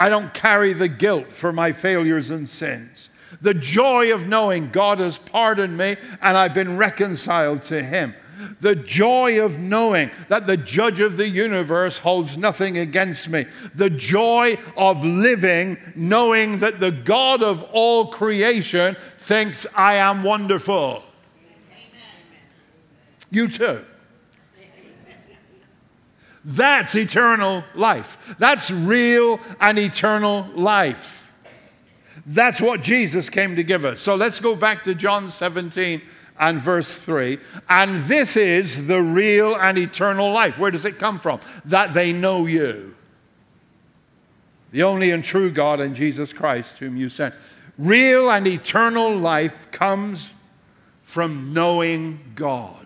I 0.00 0.08
don't 0.08 0.34
carry 0.34 0.72
the 0.72 0.88
guilt 0.88 1.28
for 1.28 1.52
my 1.52 1.72
failures 1.72 2.30
and 2.30 2.48
sins. 2.48 3.10
The 3.40 3.54
joy 3.54 4.12
of 4.12 4.26
knowing 4.26 4.70
God 4.70 4.98
has 4.98 5.18
pardoned 5.18 5.78
me 5.78 5.96
and 6.20 6.36
I've 6.36 6.54
been 6.54 6.76
reconciled 6.76 7.62
to 7.62 7.82
him 7.82 8.14
the 8.60 8.74
joy 8.74 9.42
of 9.44 9.58
knowing 9.58 10.10
that 10.28 10.46
the 10.46 10.56
judge 10.56 11.00
of 11.00 11.16
the 11.16 11.28
universe 11.28 11.98
holds 11.98 12.36
nothing 12.36 12.78
against 12.78 13.28
me, 13.28 13.46
the 13.74 13.90
joy 13.90 14.58
of 14.76 15.04
living 15.04 15.76
knowing 15.94 16.60
that 16.60 16.80
the 16.80 16.90
God 16.90 17.42
of 17.42 17.62
all 17.72 18.06
creation 18.06 18.96
thinks 19.18 19.66
I 19.76 19.96
am 19.96 20.22
wonderful. 20.22 21.02
Amen. 21.72 21.82
You 23.30 23.48
too. 23.48 23.84
That's 26.44 26.94
eternal 26.94 27.64
life. 27.74 28.36
That's 28.38 28.70
real 28.70 29.40
and 29.60 29.78
eternal 29.78 30.48
life. 30.54 31.32
That's 32.26 32.60
what 32.60 32.82
Jesus 32.82 33.28
came 33.28 33.56
to 33.56 33.62
give 33.62 33.84
us. 33.84 34.00
So 34.00 34.14
let's 34.14 34.40
go 34.40 34.54
back 34.56 34.84
to 34.84 34.94
John 34.94 35.30
17 35.30 36.00
and 36.38 36.58
verse 36.58 36.94
3. 36.94 37.38
And 37.68 37.96
this 38.02 38.36
is 38.36 38.86
the 38.86 39.02
real 39.02 39.56
and 39.56 39.76
eternal 39.76 40.32
life. 40.32 40.58
Where 40.58 40.70
does 40.70 40.84
it 40.84 40.98
come 40.98 41.18
from? 41.18 41.40
That 41.66 41.92
they 41.92 42.12
know 42.12 42.46
you, 42.46 42.94
the 44.70 44.82
only 44.82 45.10
and 45.10 45.22
true 45.22 45.50
God 45.50 45.80
and 45.80 45.94
Jesus 45.94 46.32
Christ, 46.32 46.78
whom 46.78 46.96
you 46.96 47.08
sent. 47.08 47.34
Real 47.76 48.30
and 48.30 48.46
eternal 48.46 49.14
life 49.14 49.70
comes 49.70 50.34
from 51.02 51.52
knowing 51.52 52.20
God. 52.34 52.79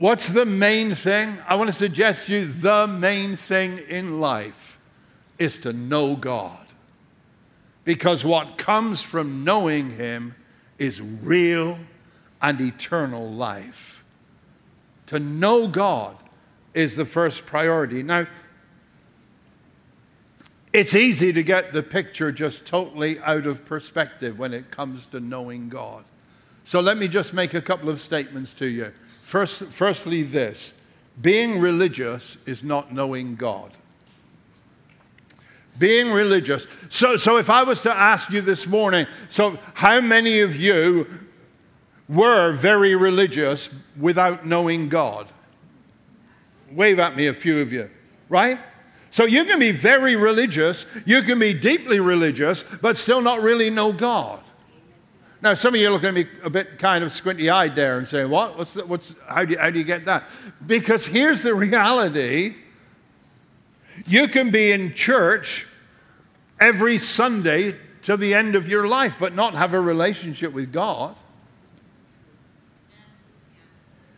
What's 0.00 0.28
the 0.28 0.46
main 0.46 0.94
thing? 0.94 1.36
I 1.46 1.56
want 1.56 1.68
to 1.68 1.74
suggest 1.74 2.26
to 2.26 2.32
you 2.32 2.46
the 2.46 2.86
main 2.86 3.36
thing 3.36 3.76
in 3.86 4.18
life 4.18 4.80
is 5.38 5.58
to 5.58 5.74
know 5.74 6.16
God. 6.16 6.56
Because 7.84 8.24
what 8.24 8.56
comes 8.56 9.02
from 9.02 9.44
knowing 9.44 9.90
Him 9.90 10.36
is 10.78 11.02
real 11.02 11.78
and 12.40 12.58
eternal 12.62 13.30
life. 13.30 14.02
To 15.08 15.18
know 15.18 15.68
God 15.68 16.16
is 16.72 16.96
the 16.96 17.04
first 17.04 17.44
priority. 17.44 18.02
Now, 18.02 18.26
it's 20.72 20.94
easy 20.94 21.30
to 21.30 21.42
get 21.42 21.74
the 21.74 21.82
picture 21.82 22.32
just 22.32 22.64
totally 22.64 23.18
out 23.18 23.44
of 23.44 23.66
perspective 23.66 24.38
when 24.38 24.54
it 24.54 24.70
comes 24.70 25.04
to 25.06 25.20
knowing 25.20 25.68
God. 25.68 26.04
So 26.64 26.80
let 26.80 26.96
me 26.96 27.06
just 27.06 27.34
make 27.34 27.52
a 27.52 27.60
couple 27.60 27.90
of 27.90 28.00
statements 28.00 28.54
to 28.54 28.66
you. 28.66 28.94
First, 29.30 29.62
firstly, 29.66 30.24
this 30.24 30.74
being 31.20 31.60
religious 31.60 32.36
is 32.46 32.64
not 32.64 32.92
knowing 32.92 33.36
God 33.36 33.70
being 35.78 36.10
religious. 36.10 36.66
So, 36.88 37.16
so 37.16 37.38
if 37.38 37.48
I 37.48 37.62
was 37.62 37.80
to 37.82 37.92
ask 37.92 38.30
you 38.30 38.40
this 38.40 38.66
morning, 38.66 39.06
so 39.28 39.56
how 39.74 40.00
many 40.00 40.40
of 40.40 40.56
you 40.56 41.06
were 42.08 42.52
very 42.52 42.96
religious 42.96 43.72
without 43.96 44.44
knowing 44.44 44.88
God? 44.88 45.28
Wave 46.72 46.98
at 46.98 47.16
me, 47.16 47.28
a 47.28 47.32
few 47.32 47.60
of 47.62 47.72
you, 47.72 47.88
right? 48.28 48.58
So 49.10 49.24
you 49.24 49.44
can 49.44 49.60
be 49.60 49.70
very 49.70 50.16
religious, 50.16 50.86
you 51.06 51.22
can 51.22 51.38
be 51.38 51.54
deeply 51.54 52.00
religious, 52.00 52.64
but 52.64 52.96
still 52.96 53.22
not 53.22 53.40
really 53.40 53.70
know 53.70 53.92
God. 53.92 54.40
Now, 55.42 55.54
some 55.54 55.74
of 55.74 55.80
you 55.80 55.88
are 55.88 55.92
looking 55.92 56.08
at 56.08 56.14
me 56.14 56.26
a 56.42 56.50
bit 56.50 56.78
kind 56.78 57.02
of 57.02 57.10
squinty 57.10 57.48
eyed 57.48 57.74
there 57.74 57.96
and 57.98 58.06
saying, 58.06 58.28
What? 58.28 58.58
What's, 58.58 58.74
the, 58.74 58.84
what's, 58.84 59.14
how, 59.28 59.44
do 59.44 59.52
you, 59.52 59.58
how 59.58 59.70
do 59.70 59.78
you 59.78 59.84
get 59.84 60.04
that? 60.04 60.24
Because 60.66 61.06
here's 61.06 61.42
the 61.42 61.54
reality 61.54 62.56
you 64.06 64.28
can 64.28 64.50
be 64.50 64.70
in 64.70 64.94
church 64.94 65.66
every 66.58 66.98
Sunday 66.98 67.74
to 68.02 68.16
the 68.16 68.34
end 68.34 68.54
of 68.54 68.68
your 68.68 68.86
life, 68.86 69.16
but 69.18 69.34
not 69.34 69.54
have 69.54 69.74
a 69.74 69.80
relationship 69.80 70.52
with 70.52 70.72
God. 70.72 71.16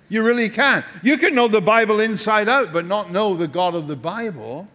You 0.08 0.22
really 0.22 0.48
can. 0.48 0.84
You 1.02 1.16
can 1.16 1.34
know 1.34 1.48
the 1.48 1.60
Bible 1.60 1.98
inside 1.98 2.48
out, 2.48 2.72
but 2.72 2.84
not 2.84 3.10
know 3.10 3.34
the 3.34 3.48
God 3.48 3.74
of 3.74 3.88
the 3.88 3.96
Bible. 3.96 4.68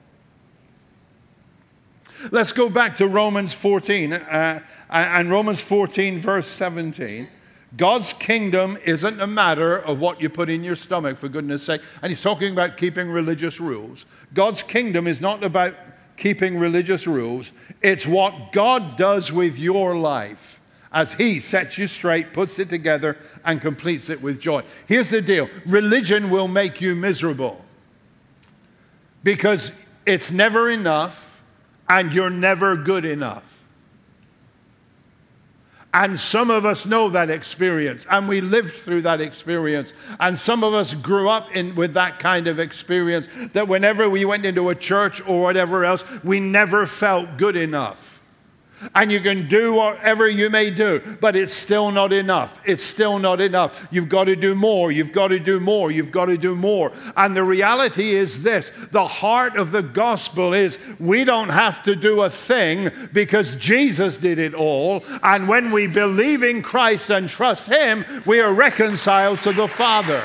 Let's 2.32 2.52
go 2.52 2.70
back 2.70 2.98
to 2.98 3.08
Romans 3.08 3.54
14 3.54 4.14
uh, 4.14 4.64
and 4.90 5.30
Romans 5.30 5.62
14, 5.62 6.20
verse 6.20 6.48
17. 6.48 7.28
God's 7.76 8.14
kingdom 8.14 8.78
isn't 8.86 9.20
a 9.20 9.28
matter 9.28 9.78
of 9.78 10.00
what 10.00 10.22
you 10.22 10.30
put 10.30 10.50
in 10.50 10.64
your 10.64 10.76
stomach, 10.76 11.18
for 11.18 11.28
goodness 11.28 11.64
sake. 11.64 11.82
And 12.02 12.10
he's 12.10 12.24
talking 12.24 12.54
about 12.54 12.78
keeping 12.78 13.10
religious 13.10 13.60
rules. 13.60 14.06
God's 14.34 14.64
kingdom 14.64 15.06
is 15.06 15.20
not 15.20 15.44
about 15.44 15.76
keeping 16.16 16.58
religious 16.58 17.06
rules. 17.06 17.52
It's 17.82 18.08
what 18.08 18.52
God 18.52 18.98
does 18.98 19.32
with 19.32 19.60
your 19.60 19.96
life 19.96 20.60
as 20.92 21.14
He 21.14 21.40
sets 21.40 21.78
you 21.78 21.88
straight, 21.88 22.34
puts 22.34 22.60
it 22.60 22.70
together, 22.70 23.18
and 23.46 23.62
completes 23.62 24.10
it 24.10 24.22
with 24.22 24.40
joy. 24.40 24.64
Here's 24.88 25.10
the 25.10 25.22
deal 25.22 25.50
religion 25.66 26.30
will 26.30 26.48
make 26.48 26.82
you 26.82 26.96
miserable 26.96 27.64
because 29.24 29.80
it's 30.06 30.32
never 30.32 30.70
enough 30.70 31.42
and 31.90 32.14
you're 32.14 32.30
never 32.30 32.76
good 32.76 33.06
enough. 33.06 33.57
And 35.98 36.20
some 36.20 36.52
of 36.52 36.64
us 36.64 36.86
know 36.86 37.10
that 37.10 37.32
experience, 37.32 38.06
and 38.08 38.28
we 38.28 38.40
lived 38.40 38.72
through 38.72 39.02
that 39.02 39.20
experience. 39.20 39.94
And 40.20 40.38
some 40.38 40.64
of 40.64 40.76
us 40.76 40.94
grew 40.94 41.28
up 41.28 41.56
in, 41.56 41.74
with 41.74 41.96
that 41.96 42.20
kind 42.20 42.48
of 42.48 42.60
experience 42.60 43.28
that 43.54 43.68
whenever 43.68 44.08
we 44.08 44.24
went 44.24 44.46
into 44.46 44.70
a 44.70 44.76
church 44.76 45.28
or 45.28 45.42
whatever 45.42 45.86
else, 45.86 46.06
we 46.24 46.40
never 46.40 46.86
felt 46.86 47.40
good 47.40 47.56
enough. 47.56 48.17
And 48.94 49.12
you 49.12 49.20
can 49.20 49.48
do 49.48 49.74
whatever 49.74 50.28
you 50.28 50.50
may 50.50 50.70
do, 50.70 51.02
but 51.20 51.36
it's 51.36 51.54
still 51.54 51.92
not 51.92 52.14
enough. 52.14 52.60
It's 52.66 52.84
still 52.84 53.20
not 53.20 53.42
enough. 53.42 53.88
You've 53.92 54.10
got 54.10 54.26
to 54.26 54.36
do 54.36 54.56
more. 54.56 54.92
You've 54.92 55.12
got 55.12 55.30
to 55.30 55.40
do 55.40 55.60
more. 55.60 55.92
You've 55.92 56.12
got 56.12 56.26
to 56.26 56.38
do 56.38 56.56
more. 56.56 56.92
And 57.16 57.36
the 57.36 57.44
reality 57.44 58.12
is 58.12 58.44
this 58.44 58.72
the 58.92 59.08
heart 59.08 59.58
of 59.58 59.72
the 59.72 59.82
gospel 59.82 60.54
is 60.54 60.78
we 61.00 61.24
don't 61.24 61.50
have 61.50 61.82
to 61.84 61.96
do 61.96 62.22
a 62.22 62.30
thing 62.30 62.92
because 63.14 63.56
Jesus 63.56 64.18
did 64.18 64.40
it 64.40 64.54
all. 64.54 65.04
And 65.24 65.48
when 65.48 65.72
we 65.72 65.88
believe 65.88 66.44
in 66.44 66.62
Christ 66.62 67.10
and 67.10 67.30
trust 67.30 67.68
Him, 67.68 68.06
we 68.26 68.40
are 68.40 68.54
reconciled 68.54 69.40
to 69.40 69.52
the 69.52 69.68
Father. 69.68 70.22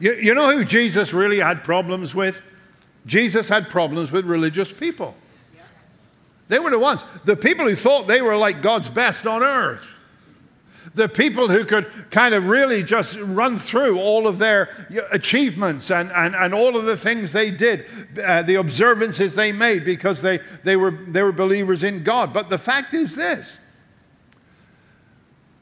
You, 0.00 0.12
you 0.14 0.34
know 0.34 0.56
who 0.56 0.64
Jesus 0.64 1.12
really 1.12 1.38
had 1.38 1.62
problems 1.62 2.14
with? 2.14 2.42
Jesus 3.06 3.48
had 3.48 3.68
problems 3.68 4.10
with 4.10 4.24
religious 4.24 4.72
people. 4.72 5.16
They 6.48 6.58
were 6.58 6.70
the 6.70 6.78
ones, 6.78 7.04
the 7.24 7.36
people 7.36 7.66
who 7.66 7.74
thought 7.74 8.06
they 8.06 8.20
were 8.20 8.36
like 8.36 8.62
God's 8.62 8.88
best 8.88 9.26
on 9.26 9.42
earth. 9.42 9.90
The 10.94 11.08
people 11.08 11.48
who 11.48 11.64
could 11.64 11.90
kind 12.10 12.34
of 12.34 12.48
really 12.48 12.82
just 12.82 13.18
run 13.18 13.56
through 13.56 13.98
all 13.98 14.26
of 14.26 14.38
their 14.38 14.68
achievements 15.10 15.90
and, 15.90 16.12
and, 16.12 16.34
and 16.34 16.54
all 16.54 16.76
of 16.76 16.84
the 16.84 16.96
things 16.96 17.32
they 17.32 17.50
did, 17.50 17.86
uh, 18.22 18.42
the 18.42 18.56
observances 18.56 19.34
they 19.34 19.50
made 19.50 19.84
because 19.84 20.22
they, 20.22 20.38
they, 20.62 20.76
were, 20.76 20.90
they 20.90 21.22
were 21.22 21.32
believers 21.32 21.82
in 21.82 22.04
God. 22.04 22.32
But 22.32 22.50
the 22.50 22.58
fact 22.58 22.94
is 22.94 23.16
this 23.16 23.58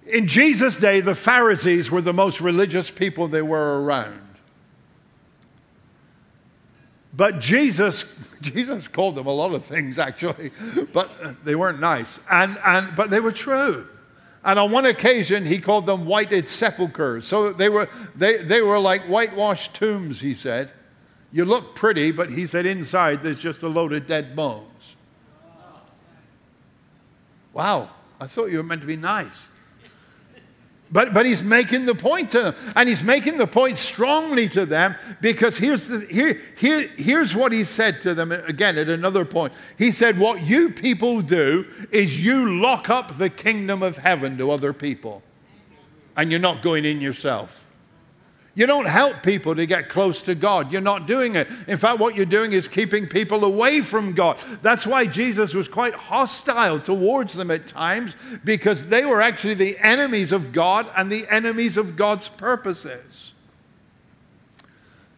in 0.06 0.26
Jesus' 0.26 0.76
day, 0.76 1.00
the 1.00 1.14
Pharisees 1.14 1.90
were 1.90 2.00
the 2.00 2.12
most 2.12 2.40
religious 2.40 2.90
people 2.90 3.28
they 3.28 3.42
were 3.42 3.82
around. 3.82 4.20
But 7.14 7.40
Jesus, 7.40 8.36
Jesus 8.40 8.88
called 8.88 9.14
them 9.14 9.26
a 9.26 9.32
lot 9.32 9.54
of 9.54 9.64
things 9.64 9.98
actually, 9.98 10.50
but 10.92 11.44
they 11.44 11.54
weren't 11.54 11.80
nice. 11.80 12.20
And, 12.30 12.58
and, 12.64 12.94
but 12.96 13.10
they 13.10 13.20
were 13.20 13.32
true. 13.32 13.86
And 14.44 14.58
on 14.58 14.72
one 14.72 14.86
occasion, 14.86 15.46
he 15.46 15.58
called 15.60 15.86
them 15.86 16.04
whited 16.04 16.48
sepulchres. 16.48 17.26
So 17.26 17.52
they 17.52 17.68
were, 17.68 17.88
they, 18.16 18.38
they 18.38 18.60
were 18.60 18.78
like 18.78 19.02
whitewashed 19.04 19.74
tombs, 19.74 20.20
he 20.20 20.34
said. 20.34 20.72
You 21.30 21.44
look 21.44 21.74
pretty, 21.74 22.10
but 22.10 22.30
he 22.30 22.46
said 22.46 22.66
inside 22.66 23.22
there's 23.22 23.40
just 23.40 23.62
a 23.62 23.68
load 23.68 23.92
of 23.92 24.06
dead 24.06 24.34
bones. 24.34 24.96
Wow, 27.52 27.90
I 28.20 28.26
thought 28.26 28.50
you 28.50 28.58
were 28.58 28.62
meant 28.64 28.80
to 28.80 28.86
be 28.86 28.96
nice. 28.96 29.48
But, 30.92 31.14
but 31.14 31.24
he's 31.24 31.42
making 31.42 31.86
the 31.86 31.94
point 31.94 32.30
to 32.30 32.42
them. 32.42 32.54
And 32.76 32.86
he's 32.86 33.02
making 33.02 33.38
the 33.38 33.46
point 33.46 33.78
strongly 33.78 34.46
to 34.50 34.66
them 34.66 34.94
because 35.22 35.56
here's, 35.56 35.88
the, 35.88 36.00
here, 36.00 36.38
here, 36.58 36.86
here's 36.98 37.34
what 37.34 37.50
he 37.50 37.64
said 37.64 38.02
to 38.02 38.14
them 38.14 38.30
again 38.30 38.76
at 38.76 38.90
another 38.90 39.24
point. 39.24 39.54
He 39.78 39.90
said, 39.90 40.18
What 40.18 40.46
you 40.46 40.68
people 40.68 41.22
do 41.22 41.66
is 41.90 42.22
you 42.22 42.60
lock 42.60 42.90
up 42.90 43.16
the 43.16 43.30
kingdom 43.30 43.82
of 43.82 43.96
heaven 43.96 44.36
to 44.36 44.50
other 44.50 44.74
people, 44.74 45.22
and 46.14 46.30
you're 46.30 46.40
not 46.40 46.60
going 46.60 46.84
in 46.84 47.00
yourself. 47.00 47.66
You 48.54 48.66
don't 48.66 48.86
help 48.86 49.22
people 49.22 49.54
to 49.54 49.64
get 49.64 49.88
close 49.88 50.22
to 50.24 50.34
God. 50.34 50.70
You're 50.70 50.82
not 50.82 51.06
doing 51.06 51.36
it. 51.36 51.48
In 51.66 51.78
fact, 51.78 51.98
what 51.98 52.14
you're 52.14 52.26
doing 52.26 52.52
is 52.52 52.68
keeping 52.68 53.06
people 53.06 53.44
away 53.44 53.80
from 53.80 54.12
God. 54.12 54.42
That's 54.60 54.86
why 54.86 55.06
Jesus 55.06 55.54
was 55.54 55.68
quite 55.68 55.94
hostile 55.94 56.78
towards 56.78 57.32
them 57.32 57.50
at 57.50 57.66
times, 57.66 58.14
because 58.44 58.90
they 58.90 59.06
were 59.06 59.22
actually 59.22 59.54
the 59.54 59.78
enemies 59.78 60.32
of 60.32 60.52
God 60.52 60.86
and 60.94 61.10
the 61.10 61.26
enemies 61.30 61.78
of 61.78 61.96
God's 61.96 62.28
purposes. 62.28 63.32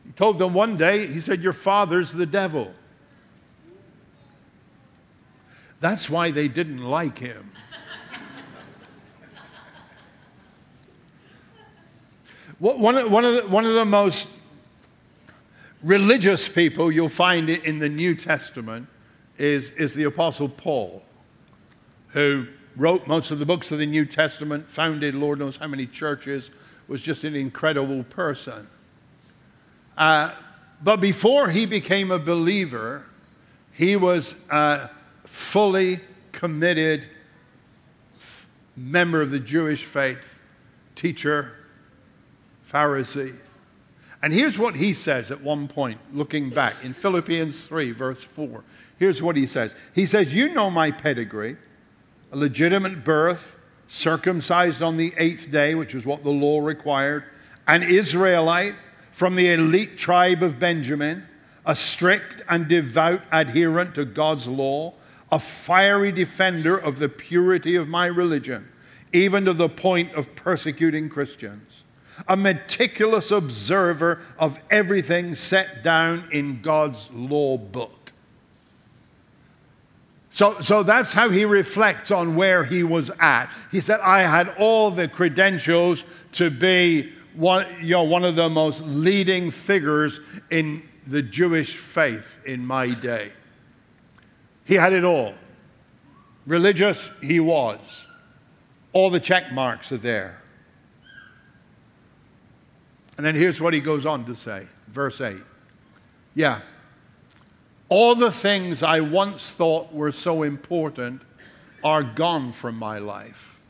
He 0.06 0.12
told 0.12 0.38
them 0.38 0.54
one 0.54 0.76
day, 0.76 1.06
He 1.08 1.20
said, 1.20 1.40
Your 1.40 1.52
father's 1.52 2.12
the 2.12 2.26
devil. 2.26 2.72
That's 5.80 6.08
why 6.08 6.30
they 6.30 6.46
didn't 6.46 6.84
like 6.84 7.18
him. 7.18 7.50
One 12.64 12.96
of, 12.96 13.12
one, 13.12 13.26
of 13.26 13.34
the, 13.34 13.42
one 13.50 13.66
of 13.66 13.74
the 13.74 13.84
most 13.84 14.38
religious 15.82 16.48
people 16.48 16.90
you'll 16.90 17.10
find 17.10 17.50
in 17.50 17.78
the 17.78 17.90
New 17.90 18.14
Testament 18.14 18.88
is, 19.36 19.70
is 19.72 19.92
the 19.92 20.04
Apostle 20.04 20.48
Paul, 20.48 21.02
who 22.08 22.46
wrote 22.74 23.06
most 23.06 23.30
of 23.30 23.38
the 23.38 23.44
books 23.44 23.70
of 23.70 23.76
the 23.76 23.84
New 23.84 24.06
Testament, 24.06 24.70
founded 24.70 25.12
Lord 25.12 25.40
knows 25.40 25.58
how 25.58 25.66
many 25.66 25.84
churches, 25.84 26.50
was 26.88 27.02
just 27.02 27.22
an 27.24 27.36
incredible 27.36 28.02
person. 28.04 28.66
Uh, 29.98 30.32
but 30.82 31.02
before 31.02 31.50
he 31.50 31.66
became 31.66 32.10
a 32.10 32.18
believer, 32.18 33.04
he 33.72 33.94
was 33.94 34.42
a 34.48 34.88
fully 35.24 36.00
committed 36.32 37.08
member 38.74 39.20
of 39.20 39.30
the 39.30 39.38
Jewish 39.38 39.84
faith, 39.84 40.38
teacher, 40.94 41.58
Pharisee. 42.74 43.36
And 44.20 44.32
here's 44.32 44.58
what 44.58 44.74
he 44.74 44.94
says 44.94 45.30
at 45.30 45.42
one 45.42 45.68
point, 45.68 45.98
looking 46.12 46.50
back 46.50 46.74
in 46.82 46.92
Philippians 46.92 47.66
3, 47.66 47.92
verse 47.92 48.24
4. 48.24 48.64
Here's 48.98 49.22
what 49.22 49.36
he 49.36 49.46
says 49.46 49.76
He 49.94 50.06
says, 50.06 50.34
You 50.34 50.52
know 50.52 50.70
my 50.70 50.90
pedigree, 50.90 51.56
a 52.32 52.36
legitimate 52.36 53.04
birth, 53.04 53.64
circumcised 53.86 54.82
on 54.82 54.96
the 54.96 55.12
eighth 55.18 55.52
day, 55.52 55.74
which 55.74 55.94
is 55.94 56.04
what 56.04 56.24
the 56.24 56.30
law 56.30 56.60
required, 56.60 57.24
an 57.68 57.82
Israelite 57.82 58.74
from 59.12 59.36
the 59.36 59.52
elite 59.52 59.96
tribe 59.96 60.42
of 60.42 60.58
Benjamin, 60.58 61.24
a 61.64 61.76
strict 61.76 62.42
and 62.48 62.66
devout 62.66 63.22
adherent 63.30 63.94
to 63.94 64.04
God's 64.04 64.48
law, 64.48 64.94
a 65.30 65.38
fiery 65.38 66.10
defender 66.10 66.76
of 66.76 66.98
the 66.98 67.08
purity 67.08 67.76
of 67.76 67.88
my 67.88 68.06
religion, 68.06 68.68
even 69.12 69.44
to 69.44 69.52
the 69.52 69.68
point 69.68 70.12
of 70.14 70.34
persecuting 70.34 71.08
Christians 71.08 71.73
a 72.28 72.36
meticulous 72.36 73.30
observer 73.30 74.20
of 74.38 74.58
everything 74.70 75.34
set 75.34 75.82
down 75.82 76.28
in 76.32 76.60
God's 76.62 77.10
law 77.12 77.56
book. 77.56 78.12
So, 80.30 80.60
so 80.60 80.82
that's 80.82 81.14
how 81.14 81.28
he 81.28 81.44
reflects 81.44 82.10
on 82.10 82.34
where 82.34 82.64
he 82.64 82.82
was 82.82 83.10
at. 83.20 83.48
He 83.70 83.80
said, 83.80 84.00
I 84.00 84.22
had 84.22 84.48
all 84.58 84.90
the 84.90 85.06
credentials 85.06 86.04
to 86.32 86.50
be 86.50 87.12
one, 87.34 87.66
you 87.80 87.94
know, 87.94 88.02
one 88.02 88.24
of 88.24 88.34
the 88.34 88.50
most 88.50 88.82
leading 88.82 89.50
figures 89.50 90.18
in 90.50 90.82
the 91.06 91.22
Jewish 91.22 91.76
faith 91.76 92.40
in 92.44 92.66
my 92.66 92.90
day. 92.90 93.30
He 94.64 94.74
had 94.74 94.92
it 94.92 95.04
all. 95.04 95.34
Religious, 96.46 97.16
he 97.20 97.40
was. 97.40 98.06
All 98.92 99.10
the 99.10 99.20
check 99.20 99.52
marks 99.52 99.92
are 99.92 99.98
there. 99.98 100.42
And 103.16 103.24
then 103.24 103.34
here's 103.34 103.60
what 103.60 103.74
he 103.74 103.80
goes 103.80 104.04
on 104.06 104.24
to 104.26 104.34
say, 104.34 104.66
verse 104.88 105.20
8. 105.20 105.36
Yeah. 106.34 106.60
All 107.88 108.14
the 108.14 108.30
things 108.30 108.82
I 108.82 109.00
once 109.00 109.52
thought 109.52 109.92
were 109.92 110.12
so 110.12 110.42
important 110.42 111.22
are 111.82 112.02
gone 112.02 112.50
from 112.50 112.76
my 112.76 112.98
life 112.98 113.60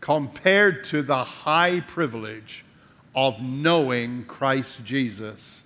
compared 0.00 0.82
to 0.82 1.02
the 1.02 1.22
high 1.22 1.80
privilege 1.80 2.64
of 3.14 3.40
knowing 3.40 4.24
Christ 4.24 4.84
Jesus 4.84 5.62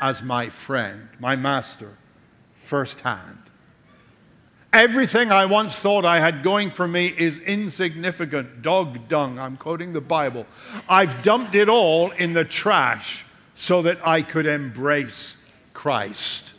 as 0.00 0.22
my 0.22 0.48
friend, 0.48 1.08
my 1.18 1.34
master, 1.34 1.96
firsthand. 2.54 3.47
Everything 4.72 5.32
I 5.32 5.46
once 5.46 5.80
thought 5.80 6.04
I 6.04 6.20
had 6.20 6.42
going 6.42 6.68
for 6.68 6.86
me 6.86 7.06
is 7.06 7.38
insignificant, 7.38 8.60
dog 8.60 9.08
dung. 9.08 9.38
I'm 9.38 9.56
quoting 9.56 9.94
the 9.94 10.02
Bible. 10.02 10.46
I've 10.88 11.22
dumped 11.22 11.54
it 11.54 11.70
all 11.70 12.10
in 12.10 12.34
the 12.34 12.44
trash 12.44 13.24
so 13.54 13.80
that 13.82 14.06
I 14.06 14.20
could 14.20 14.44
embrace 14.44 15.42
Christ. 15.72 16.54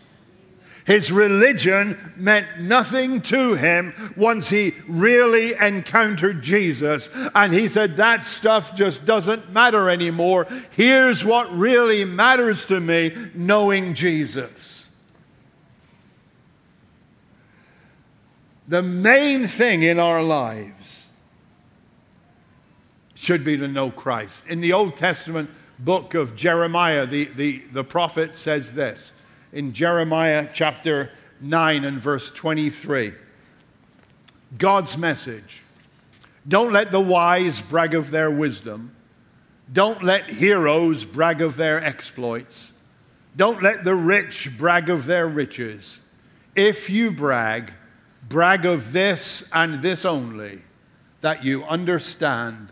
His 0.89 1.11
religion 1.11 2.13
meant 2.17 2.61
nothing 2.61 3.21
to 3.21 3.53
him 3.53 3.93
once 4.17 4.49
he 4.49 4.73
really 4.87 5.53
encountered 5.53 6.41
Jesus. 6.41 7.11
And 7.35 7.53
he 7.53 7.67
said, 7.67 7.97
That 7.97 8.23
stuff 8.23 8.75
just 8.75 9.05
doesn't 9.05 9.51
matter 9.51 9.87
anymore. 9.87 10.47
Here's 10.71 11.23
what 11.23 11.55
really 11.55 12.05
matters 12.05 12.65
to 12.65 12.79
me 12.79 13.15
knowing 13.35 13.93
Jesus. 13.93 14.78
The 18.69 18.83
main 18.83 19.47
thing 19.47 19.81
in 19.81 19.97
our 19.97 20.21
lives 20.21 21.07
should 23.15 23.43
be 23.43 23.57
to 23.57 23.67
know 23.67 23.89
Christ. 23.89 24.47
In 24.47 24.61
the 24.61 24.73
Old 24.73 24.95
Testament 24.95 25.49
book 25.79 26.13
of 26.13 26.35
Jeremiah, 26.35 27.07
the, 27.07 27.25
the, 27.25 27.63
the 27.71 27.83
prophet 27.83 28.35
says 28.35 28.73
this 28.73 29.11
in 29.51 29.73
Jeremiah 29.73 30.47
chapter 30.53 31.11
9 31.41 31.83
and 31.83 31.97
verse 31.97 32.31
23 32.31 33.13
God's 34.57 34.97
message. 34.97 35.63
Don't 36.47 36.71
let 36.71 36.91
the 36.91 37.01
wise 37.01 37.61
brag 37.61 37.95
of 37.95 38.11
their 38.11 38.29
wisdom. 38.29 38.95
Don't 39.71 40.03
let 40.03 40.31
heroes 40.31 41.05
brag 41.05 41.41
of 41.41 41.55
their 41.57 41.83
exploits. 41.83 42.73
Don't 43.35 43.63
let 43.63 43.83
the 43.83 43.95
rich 43.95 44.57
brag 44.57 44.89
of 44.89 45.05
their 45.05 45.27
riches. 45.27 46.07
If 46.55 46.89
you 46.89 47.11
brag, 47.11 47.73
brag 48.29 48.65
of 48.65 48.93
this 48.93 49.49
and 49.53 49.75
this 49.81 50.05
only, 50.05 50.61
that 51.21 51.43
you 51.43 51.65
understand 51.65 52.69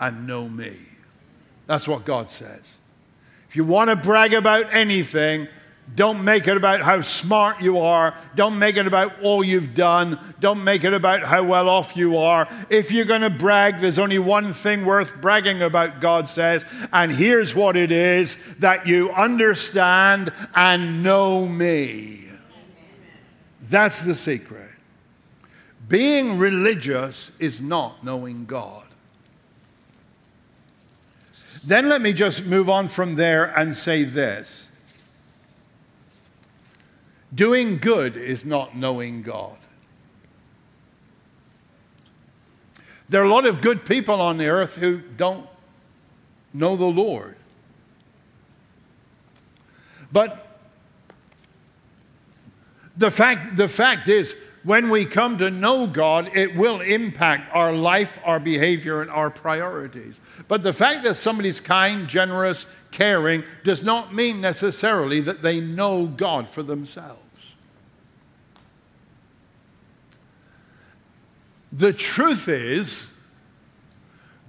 and 0.00 0.26
know 0.26 0.48
me. 0.48 0.76
That's 1.66 1.86
what 1.86 2.04
God 2.04 2.30
says. 2.30 2.78
If 3.48 3.56
you 3.56 3.64
want 3.64 3.90
to 3.90 3.96
brag 3.96 4.34
about 4.34 4.74
anything, 4.74 5.46
don't 5.94 6.24
make 6.24 6.48
it 6.48 6.56
about 6.56 6.80
how 6.80 7.02
smart 7.02 7.60
you 7.60 7.78
are. 7.78 8.16
Don't 8.34 8.58
make 8.58 8.76
it 8.76 8.86
about 8.86 9.22
all 9.22 9.44
you've 9.44 9.74
done. 9.74 10.18
Don't 10.40 10.64
make 10.64 10.82
it 10.82 10.94
about 10.94 11.22
how 11.22 11.44
well 11.44 11.68
off 11.68 11.96
you 11.96 12.16
are. 12.16 12.48
If 12.70 12.90
you're 12.90 13.04
going 13.04 13.20
to 13.20 13.30
brag, 13.30 13.80
there's 13.80 13.98
only 13.98 14.18
one 14.18 14.52
thing 14.52 14.86
worth 14.86 15.20
bragging 15.20 15.62
about, 15.62 16.00
God 16.00 16.28
says. 16.28 16.64
And 16.92 17.12
here's 17.12 17.54
what 17.54 17.76
it 17.76 17.92
is 17.92 18.42
that 18.56 18.86
you 18.86 19.10
understand 19.10 20.32
and 20.54 21.02
know 21.02 21.46
me. 21.46 22.30
That's 23.62 24.04
the 24.04 24.14
secret. 24.14 24.63
Being 25.88 26.38
religious 26.38 27.32
is 27.38 27.60
not 27.60 28.02
knowing 28.04 28.46
God. 28.46 28.86
Then 31.62 31.88
let 31.88 32.02
me 32.02 32.12
just 32.12 32.46
move 32.46 32.68
on 32.68 32.88
from 32.88 33.14
there 33.14 33.46
and 33.58 33.74
say 33.74 34.04
this 34.04 34.68
Doing 37.34 37.78
good 37.78 38.16
is 38.16 38.44
not 38.44 38.76
knowing 38.76 39.22
God. 39.22 39.58
There 43.08 43.20
are 43.20 43.24
a 43.24 43.28
lot 43.28 43.46
of 43.46 43.60
good 43.60 43.84
people 43.84 44.20
on 44.20 44.38
the 44.38 44.46
earth 44.46 44.76
who 44.76 44.98
don't 44.98 45.46
know 46.52 46.76
the 46.76 46.84
Lord. 46.84 47.36
But 50.12 50.58
the 52.96 53.10
fact, 53.10 53.56
the 53.56 53.68
fact 53.68 54.08
is, 54.08 54.36
when 54.64 54.88
we 54.88 55.04
come 55.04 55.36
to 55.38 55.50
know 55.50 55.86
God, 55.86 56.34
it 56.34 56.56
will 56.56 56.80
impact 56.80 57.54
our 57.54 57.72
life, 57.72 58.18
our 58.24 58.40
behavior, 58.40 59.02
and 59.02 59.10
our 59.10 59.28
priorities. 59.30 60.20
But 60.48 60.62
the 60.62 60.72
fact 60.72 61.04
that 61.04 61.16
somebody's 61.16 61.60
kind, 61.60 62.08
generous, 62.08 62.66
caring 62.90 63.44
does 63.62 63.84
not 63.84 64.14
mean 64.14 64.40
necessarily 64.40 65.20
that 65.20 65.42
they 65.42 65.60
know 65.60 66.06
God 66.06 66.48
for 66.48 66.62
themselves. 66.62 67.56
The 71.70 71.92
truth 71.92 72.48
is, 72.48 73.18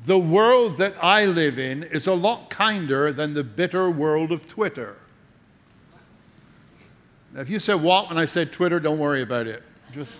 the 0.05 0.19
world 0.19 0.77
that 0.77 0.95
I 1.01 1.25
live 1.25 1.59
in 1.59 1.83
is 1.83 2.07
a 2.07 2.13
lot 2.13 2.49
kinder 2.49 3.11
than 3.11 3.33
the 3.33 3.43
bitter 3.43 3.89
world 3.89 4.31
of 4.31 4.47
Twitter. 4.47 4.97
Now, 7.33 7.41
if 7.41 7.49
you 7.49 7.59
said 7.59 7.81
what 7.81 8.07
when 8.07 8.17
I 8.17 8.25
said 8.25 8.53
Twitter, 8.53 8.79
don't 8.79 8.99
worry 8.99 9.21
about 9.21 9.47
it. 9.47 9.63
Just 9.95 10.19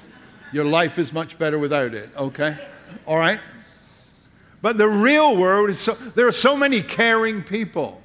your 0.54 0.64
life 0.64 0.98
is 0.98 1.12
much 1.12 1.38
better 1.38 1.60
without 1.60 1.94
it, 1.94 2.10
okay? 2.16 2.58
All 3.06 3.18
right? 3.18 3.42
But 4.62 4.78
the 4.78 4.88
real 4.88 5.36
world 5.36 5.70
is 5.70 5.82
so, 5.82 5.92
there 5.92 6.26
are 6.26 6.32
so 6.32 6.56
many 6.56 6.82
caring 6.82 7.44
people. 7.44 8.02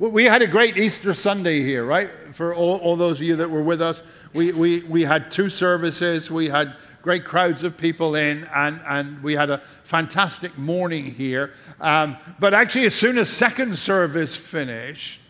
We 0.00 0.24
had 0.24 0.42
a 0.42 0.48
great 0.48 0.76
Easter 0.76 1.14
Sunday 1.14 1.62
here, 1.62 1.84
right? 1.84 2.10
For 2.32 2.52
all, 2.52 2.78
all 2.78 2.96
those 2.96 3.20
of 3.20 3.26
you 3.28 3.36
that 3.36 3.48
were 3.48 3.62
with 3.62 3.80
us, 3.80 4.02
we, 4.34 4.50
we, 4.50 4.82
we 4.82 5.02
had 5.02 5.30
two 5.30 5.48
services. 5.50 6.32
We 6.32 6.48
had 6.48 6.74
great 7.00 7.24
crowds 7.24 7.62
of 7.62 7.78
people 7.78 8.16
in, 8.16 8.48
and, 8.52 8.80
and 8.84 9.22
we 9.22 9.34
had 9.34 9.50
a 9.50 9.58
fantastic 9.84 10.58
morning 10.58 11.04
here. 11.04 11.52
Um, 11.80 12.16
but 12.40 12.54
actually, 12.54 12.86
as 12.86 12.94
soon 12.96 13.18
as 13.18 13.30
second 13.30 13.78
service 13.78 14.34
finished, 14.34 15.20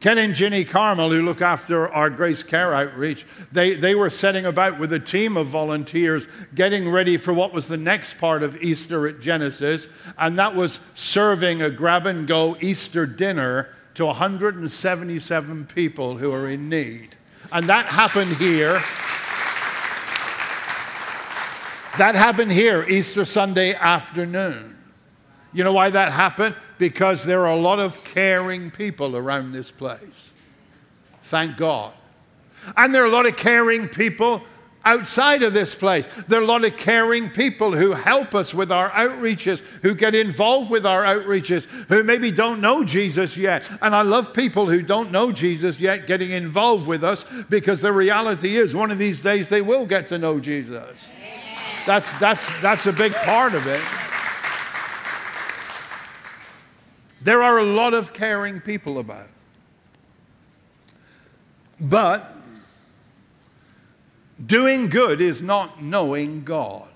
Ken 0.00 0.16
and 0.16 0.34
Ginny 0.34 0.64
Carmel, 0.64 1.10
who 1.10 1.20
look 1.20 1.42
after 1.42 1.86
our 1.86 2.08
Grace 2.08 2.42
Care 2.42 2.72
outreach, 2.72 3.26
they, 3.52 3.74
they 3.74 3.94
were 3.94 4.08
setting 4.08 4.46
about 4.46 4.78
with 4.78 4.94
a 4.94 4.98
team 4.98 5.36
of 5.36 5.48
volunteers 5.48 6.26
getting 6.54 6.88
ready 6.88 7.18
for 7.18 7.34
what 7.34 7.52
was 7.52 7.68
the 7.68 7.76
next 7.76 8.14
part 8.14 8.42
of 8.42 8.56
Easter 8.62 9.06
at 9.06 9.20
Genesis, 9.20 9.88
and 10.16 10.38
that 10.38 10.56
was 10.56 10.80
serving 10.94 11.60
a 11.60 11.68
grab 11.68 12.06
and 12.06 12.26
go 12.26 12.56
Easter 12.62 13.04
dinner 13.04 13.68
to 13.92 14.06
177 14.06 15.66
people 15.66 16.16
who 16.16 16.32
are 16.32 16.48
in 16.48 16.70
need. 16.70 17.16
And 17.52 17.68
that 17.68 17.84
happened 17.84 18.34
here. 18.36 18.80
That 21.98 22.14
happened 22.14 22.52
here 22.52 22.88
Easter 22.88 23.26
Sunday 23.26 23.74
afternoon. 23.74 24.79
You 25.52 25.64
know 25.64 25.72
why 25.72 25.90
that 25.90 26.12
happened? 26.12 26.54
Because 26.78 27.24
there 27.24 27.40
are 27.40 27.52
a 27.52 27.60
lot 27.60 27.80
of 27.80 28.02
caring 28.04 28.70
people 28.70 29.16
around 29.16 29.52
this 29.52 29.70
place. 29.70 30.32
Thank 31.22 31.56
God. 31.56 31.92
And 32.76 32.94
there 32.94 33.02
are 33.02 33.06
a 33.06 33.10
lot 33.10 33.26
of 33.26 33.36
caring 33.36 33.88
people 33.88 34.42
outside 34.84 35.42
of 35.42 35.52
this 35.52 35.74
place. 35.74 36.08
There 36.28 36.40
are 36.40 36.42
a 36.42 36.46
lot 36.46 36.64
of 36.64 36.76
caring 36.76 37.30
people 37.30 37.72
who 37.72 37.92
help 37.92 38.34
us 38.34 38.54
with 38.54 38.72
our 38.72 38.90
outreaches, 38.90 39.60
who 39.82 39.94
get 39.94 40.14
involved 40.14 40.70
with 40.70 40.86
our 40.86 41.04
outreaches, 41.04 41.64
who 41.88 42.02
maybe 42.02 42.30
don't 42.30 42.60
know 42.60 42.84
Jesus 42.84 43.36
yet. 43.36 43.70
And 43.82 43.94
I 43.94 44.02
love 44.02 44.32
people 44.32 44.68
who 44.68 44.82
don't 44.82 45.10
know 45.10 45.32
Jesus 45.32 45.80
yet 45.80 46.06
getting 46.06 46.30
involved 46.30 46.86
with 46.86 47.04
us 47.04 47.24
because 47.48 47.80
the 47.80 47.92
reality 47.92 48.56
is 48.56 48.74
one 48.74 48.90
of 48.90 48.98
these 48.98 49.20
days 49.20 49.48
they 49.48 49.62
will 49.62 49.86
get 49.86 50.06
to 50.08 50.18
know 50.18 50.40
Jesus. 50.40 51.10
That's, 51.86 52.12
that's, 52.18 52.60
that's 52.60 52.86
a 52.86 52.92
big 52.92 53.12
part 53.12 53.54
of 53.54 53.66
it. 53.66 53.80
There 57.20 57.42
are 57.42 57.58
a 57.58 57.64
lot 57.64 57.94
of 57.94 58.12
caring 58.12 58.60
people 58.60 58.98
about. 58.98 59.28
But 61.78 62.30
doing 64.44 64.88
good 64.88 65.20
is 65.20 65.42
not 65.42 65.82
knowing 65.82 66.44
God. 66.44 66.88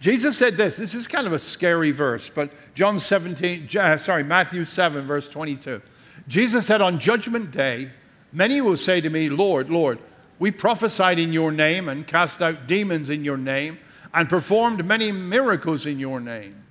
Jesus 0.00 0.36
said 0.38 0.56
this. 0.56 0.76
This 0.76 0.94
is 0.94 1.06
kind 1.06 1.26
of 1.26 1.32
a 1.32 1.38
scary 1.38 1.90
verse, 1.90 2.30
but 2.30 2.52
John 2.74 2.98
17, 2.98 3.68
uh, 3.76 3.96
sorry, 3.96 4.22
Matthew 4.22 4.64
7, 4.64 5.04
verse 5.04 5.28
22. 5.28 5.82
Jesus 6.28 6.66
said, 6.66 6.80
On 6.80 6.98
judgment 6.98 7.50
day, 7.50 7.90
many 8.32 8.60
will 8.60 8.76
say 8.76 9.00
to 9.00 9.10
me, 9.10 9.28
Lord, 9.28 9.70
Lord, 9.70 9.98
we 10.38 10.52
prophesied 10.52 11.18
in 11.18 11.32
your 11.32 11.50
name 11.50 11.88
and 11.88 12.06
cast 12.06 12.40
out 12.40 12.66
demons 12.68 13.10
in 13.10 13.24
your 13.24 13.38
name 13.38 13.78
and 14.14 14.28
performed 14.28 14.84
many 14.84 15.12
miracles 15.12 15.86
in 15.86 15.98
your 15.98 16.20
name. 16.20 16.64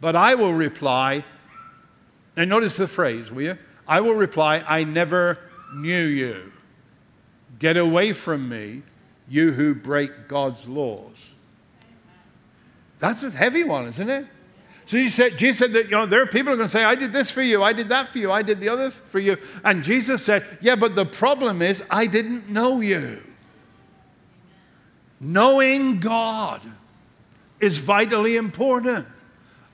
But 0.00 0.16
I 0.16 0.34
will 0.34 0.52
reply, 0.52 1.24
and 2.36 2.50
notice 2.50 2.76
the 2.76 2.88
phrase, 2.88 3.30
will 3.30 3.42
you? 3.42 3.58
I 3.88 4.00
will 4.00 4.14
reply, 4.14 4.64
I 4.66 4.84
never 4.84 5.38
knew 5.74 6.04
you. 6.04 6.52
Get 7.58 7.76
away 7.76 8.12
from 8.12 8.48
me, 8.48 8.82
you 9.28 9.52
who 9.52 9.74
break 9.74 10.28
God's 10.28 10.66
laws. 10.66 11.30
That's 12.98 13.22
a 13.24 13.30
heavy 13.30 13.64
one, 13.64 13.86
isn't 13.86 14.08
it? 14.08 14.26
So 14.86 14.96
he 14.98 15.08
said, 15.08 15.36
Jesus 15.36 15.58
said 15.58 15.72
that 15.72 15.86
you 15.86 15.92
know, 15.92 16.06
there 16.06 16.22
are 16.22 16.26
people 16.26 16.46
who 16.46 16.52
are 16.52 16.56
going 16.56 16.68
to 16.68 16.72
say, 16.72 16.84
I 16.84 16.94
did 16.94 17.12
this 17.12 17.30
for 17.30 17.42
you, 17.42 17.62
I 17.62 17.72
did 17.72 17.88
that 17.88 18.08
for 18.08 18.18
you, 18.18 18.30
I 18.30 18.42
did 18.42 18.60
the 18.60 18.68
other 18.68 18.90
for 18.90 19.18
you. 19.18 19.36
And 19.64 19.82
Jesus 19.82 20.24
said, 20.24 20.44
Yeah, 20.60 20.76
but 20.76 20.94
the 20.94 21.04
problem 21.04 21.60
is, 21.60 21.82
I 21.90 22.06
didn't 22.06 22.48
know 22.48 22.80
you. 22.80 23.18
Knowing 25.20 26.00
God 26.00 26.60
is 27.60 27.78
vitally 27.78 28.36
important. 28.36 29.06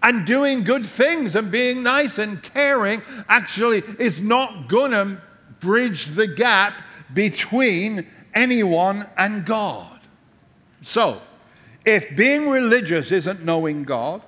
And 0.03 0.27
doing 0.27 0.65
good 0.65 0.85
things 0.85 1.37
and 1.37 1.51
being 1.51 1.83
nice 1.83 2.19
and 2.19 2.43
caring 2.43 3.03
actually 3.29 3.85
is 4.01 4.21
not 4.21 4.69
going 4.69 4.91
to 4.91 5.23
bridge 5.61 6.07
the 6.07 6.27
gap 6.27 6.83
between 7.15 8.07
anyone 8.35 9.07
and 9.17 9.45
God. 9.45 10.01
So, 10.81 11.23
if 11.85 12.17
being 12.17 12.49
religious 12.49 13.13
isn't 13.13 13.45
knowing 13.45 13.85
God, 13.85 14.25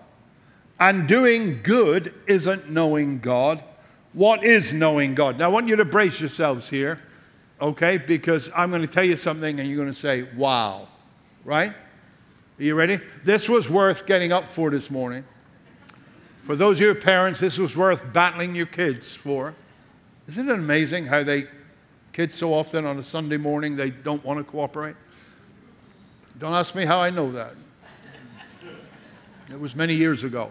and 0.79 1.07
doing 1.07 1.61
good 1.63 2.13
isn't 2.27 2.71
knowing 2.71 3.21
God. 3.21 3.63
What 4.13 4.45
is 4.45 4.73
knowing 4.73 5.15
God? 5.15 5.39
Now, 5.39 5.47
I 5.47 5.49
want 5.49 5.69
you 5.69 5.77
to 5.77 5.85
brace 5.85 6.21
yourselves 6.21 6.69
here, 6.69 7.01
okay? 7.61 7.99
Because 7.99 8.51
I'm 8.57 8.71
going 8.71 8.83
to 8.83 8.89
tell 8.89 9.05
you 9.05 9.17
something 9.17 9.59
and 9.59 9.69
you're 9.69 9.79
going 9.79 9.93
to 9.93 9.99
say, 9.99 10.23
wow, 10.37 10.89
right? 11.45 11.71
Are 11.71 12.63
you 12.63 12.75
ready? 12.75 12.99
This 13.25 13.49
was 13.49 13.69
worth 13.69 14.07
getting 14.07 14.33
up 14.33 14.49
for 14.49 14.71
this 14.71 14.91
morning. 14.91 15.25
For 16.43 16.57
those 16.57 16.81
of 16.81 16.87
you 16.87 16.95
parents, 16.95 17.41
this 17.41 17.59
was 17.59 17.77
worth 17.77 18.13
battling 18.13 18.55
your 18.55 18.67
kids 18.67 19.15
for. 19.15 19.55
Isn't 20.29 20.49
it 20.49 20.55
amazing 20.55 21.07
how 21.07 21.23
they, 21.23 21.47
kids 22.13 22.35
so 22.35 22.55
often 22.55 22.85
on 22.85 22.99
a 22.99 23.03
Sunday 23.03 23.37
morning, 23.37 23.77
they 23.77 23.91
don't 23.91 24.25
want 24.25 24.39
to 24.39 24.45
cooperate? 24.45 24.97
Don't 26.39 26.53
ask 26.53 26.75
me 26.75 26.85
how 26.85 27.01
I 27.01 27.11
know 27.11 27.33
that. 27.33 27.55
It 29.51 29.61
was 29.61 29.75
many 29.75 29.95
years 29.95 30.25
ago. 30.25 30.51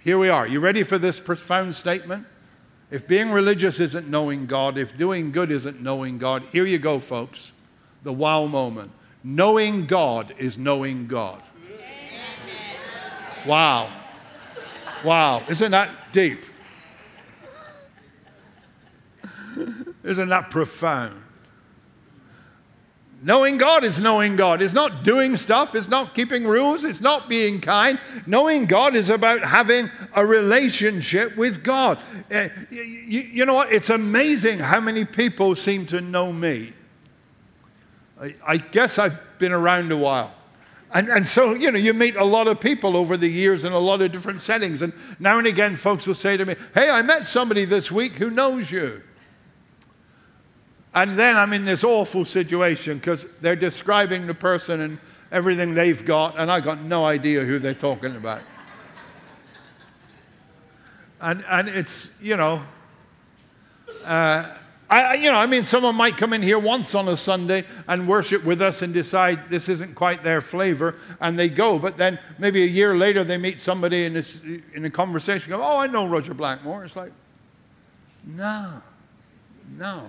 Here 0.00 0.18
we 0.18 0.28
are. 0.28 0.46
You 0.46 0.60
ready 0.60 0.82
for 0.82 0.98
this 0.98 1.18
profound 1.18 1.74
statement? 1.74 2.26
If 2.90 3.08
being 3.08 3.30
religious 3.30 3.80
isn't 3.80 4.08
knowing 4.08 4.46
God, 4.46 4.76
if 4.76 4.96
doing 4.96 5.32
good 5.32 5.50
isn't 5.50 5.80
knowing 5.80 6.18
God, 6.18 6.42
here 6.52 6.66
you 6.66 6.78
go, 6.78 6.98
folks. 6.98 7.52
The 8.04 8.12
wow 8.12 8.46
moment. 8.46 8.92
Knowing 9.24 9.86
God 9.86 10.32
is 10.38 10.56
knowing 10.56 11.06
God. 11.06 11.42
Wow. 13.46 13.90
Wow. 15.02 15.42
Isn't 15.48 15.72
that 15.72 15.90
deep? 16.12 16.40
Isn't 20.04 20.28
that 20.28 20.50
profound? 20.50 21.22
Knowing 23.22 23.56
God 23.56 23.84
is 23.84 23.98
knowing 23.98 24.36
God. 24.36 24.60
It's 24.60 24.74
not 24.74 25.02
doing 25.02 25.38
stuff, 25.38 25.74
it's 25.74 25.88
not 25.88 26.14
keeping 26.14 26.46
rules, 26.46 26.84
it's 26.84 27.00
not 27.00 27.26
being 27.26 27.58
kind. 27.58 27.98
Knowing 28.26 28.66
God 28.66 28.94
is 28.94 29.08
about 29.08 29.42
having 29.42 29.90
a 30.12 30.26
relationship 30.26 31.34
with 31.34 31.64
God. 31.64 32.02
Eh, 32.30 32.50
you, 32.70 33.20
you, 33.20 33.46
know 33.46 33.54
what? 33.54 33.72
It's 33.72 33.88
amazing 33.88 34.58
how 34.58 34.78
many 34.78 35.06
people 35.06 35.54
seem 35.54 35.86
to 35.86 36.02
know 36.02 36.34
me. 36.34 36.74
I, 38.20 38.34
I 38.46 38.56
guess 38.56 38.98
I've 38.98 39.20
been 39.38 39.52
around 39.52 39.90
a 39.92 39.96
while. 39.96 40.34
And, 40.92 41.08
and 41.08 41.26
so, 41.26 41.54
you 41.54 41.72
know, 41.72 41.78
you 41.78 41.92
meet 41.92 42.14
a 42.14 42.24
lot 42.24 42.46
of 42.46 42.60
people 42.60 42.96
over 42.96 43.16
the 43.16 43.28
years 43.28 43.64
in 43.64 43.72
a 43.72 43.78
lot 43.78 44.00
of 44.00 44.12
different 44.12 44.40
settings. 44.40 44.80
And 44.80 44.92
now 45.18 45.38
and 45.38 45.46
again, 45.46 45.74
folks 45.74 46.06
will 46.06 46.14
say 46.14 46.36
to 46.36 46.46
me, 46.46 46.54
Hey, 46.72 46.88
I 46.88 47.02
met 47.02 47.26
somebody 47.26 47.64
this 47.64 47.90
week 47.90 48.12
who 48.12 48.30
knows 48.30 48.70
you. 48.70 49.02
And 50.94 51.18
then 51.18 51.36
I'm 51.36 51.52
in 51.52 51.64
this 51.64 51.82
awful 51.82 52.24
situation 52.24 52.98
because 52.98 53.26
they're 53.40 53.56
describing 53.56 54.28
the 54.28 54.34
person 54.34 54.80
and 54.80 54.98
everything 55.32 55.74
they've 55.74 56.04
got, 56.04 56.38
and 56.38 56.50
I've 56.50 56.62
got 56.62 56.80
no 56.80 57.04
idea 57.04 57.44
who 57.44 57.58
they're 57.58 57.74
talking 57.74 58.14
about. 58.14 58.40
and, 61.20 61.44
and 61.48 61.68
it's, 61.68 62.22
you 62.22 62.36
know, 62.36 62.62
uh, 64.04 64.54
I, 64.90 65.14
you 65.14 65.30
know, 65.30 65.38
I 65.38 65.46
mean, 65.46 65.64
someone 65.64 65.96
might 65.96 66.16
come 66.16 66.32
in 66.32 66.42
here 66.42 66.58
once 66.58 66.94
on 66.94 67.08
a 67.08 67.16
Sunday 67.16 67.64
and 67.88 68.06
worship 68.06 68.44
with 68.44 68.60
us 68.60 68.82
and 68.82 68.92
decide 68.92 69.48
this 69.48 69.68
isn't 69.68 69.94
quite 69.94 70.22
their 70.22 70.40
flavor, 70.40 70.96
and 71.20 71.38
they 71.38 71.48
go. 71.48 71.78
But 71.78 71.96
then 71.96 72.18
maybe 72.38 72.62
a 72.62 72.66
year 72.66 72.94
later 72.96 73.24
they 73.24 73.38
meet 73.38 73.60
somebody 73.60 74.04
in, 74.04 74.14
this, 74.14 74.40
in 74.74 74.84
a 74.84 74.90
conversation, 74.90 75.50
go, 75.50 75.62
"Oh, 75.62 75.78
I 75.78 75.86
know 75.86 76.06
Roger 76.06 76.34
Blackmore." 76.34 76.84
It's 76.84 76.96
like, 76.96 77.12
no, 78.26 78.82
no. 79.76 80.04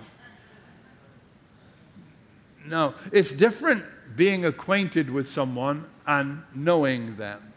No, 2.66 2.94
it's 3.12 3.32
different 3.32 3.84
being 4.16 4.44
acquainted 4.44 5.10
with 5.10 5.28
someone 5.28 5.86
and 6.06 6.42
knowing 6.54 7.16
them. 7.16 7.52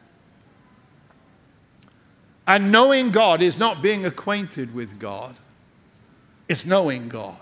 And 2.48 2.72
knowing 2.72 3.12
God 3.12 3.42
is 3.42 3.58
not 3.58 3.82
being 3.82 4.06
acquainted 4.06 4.74
with 4.74 5.00
God, 5.00 5.36
it's 6.50 6.66
knowing 6.66 7.08
God. 7.08 7.38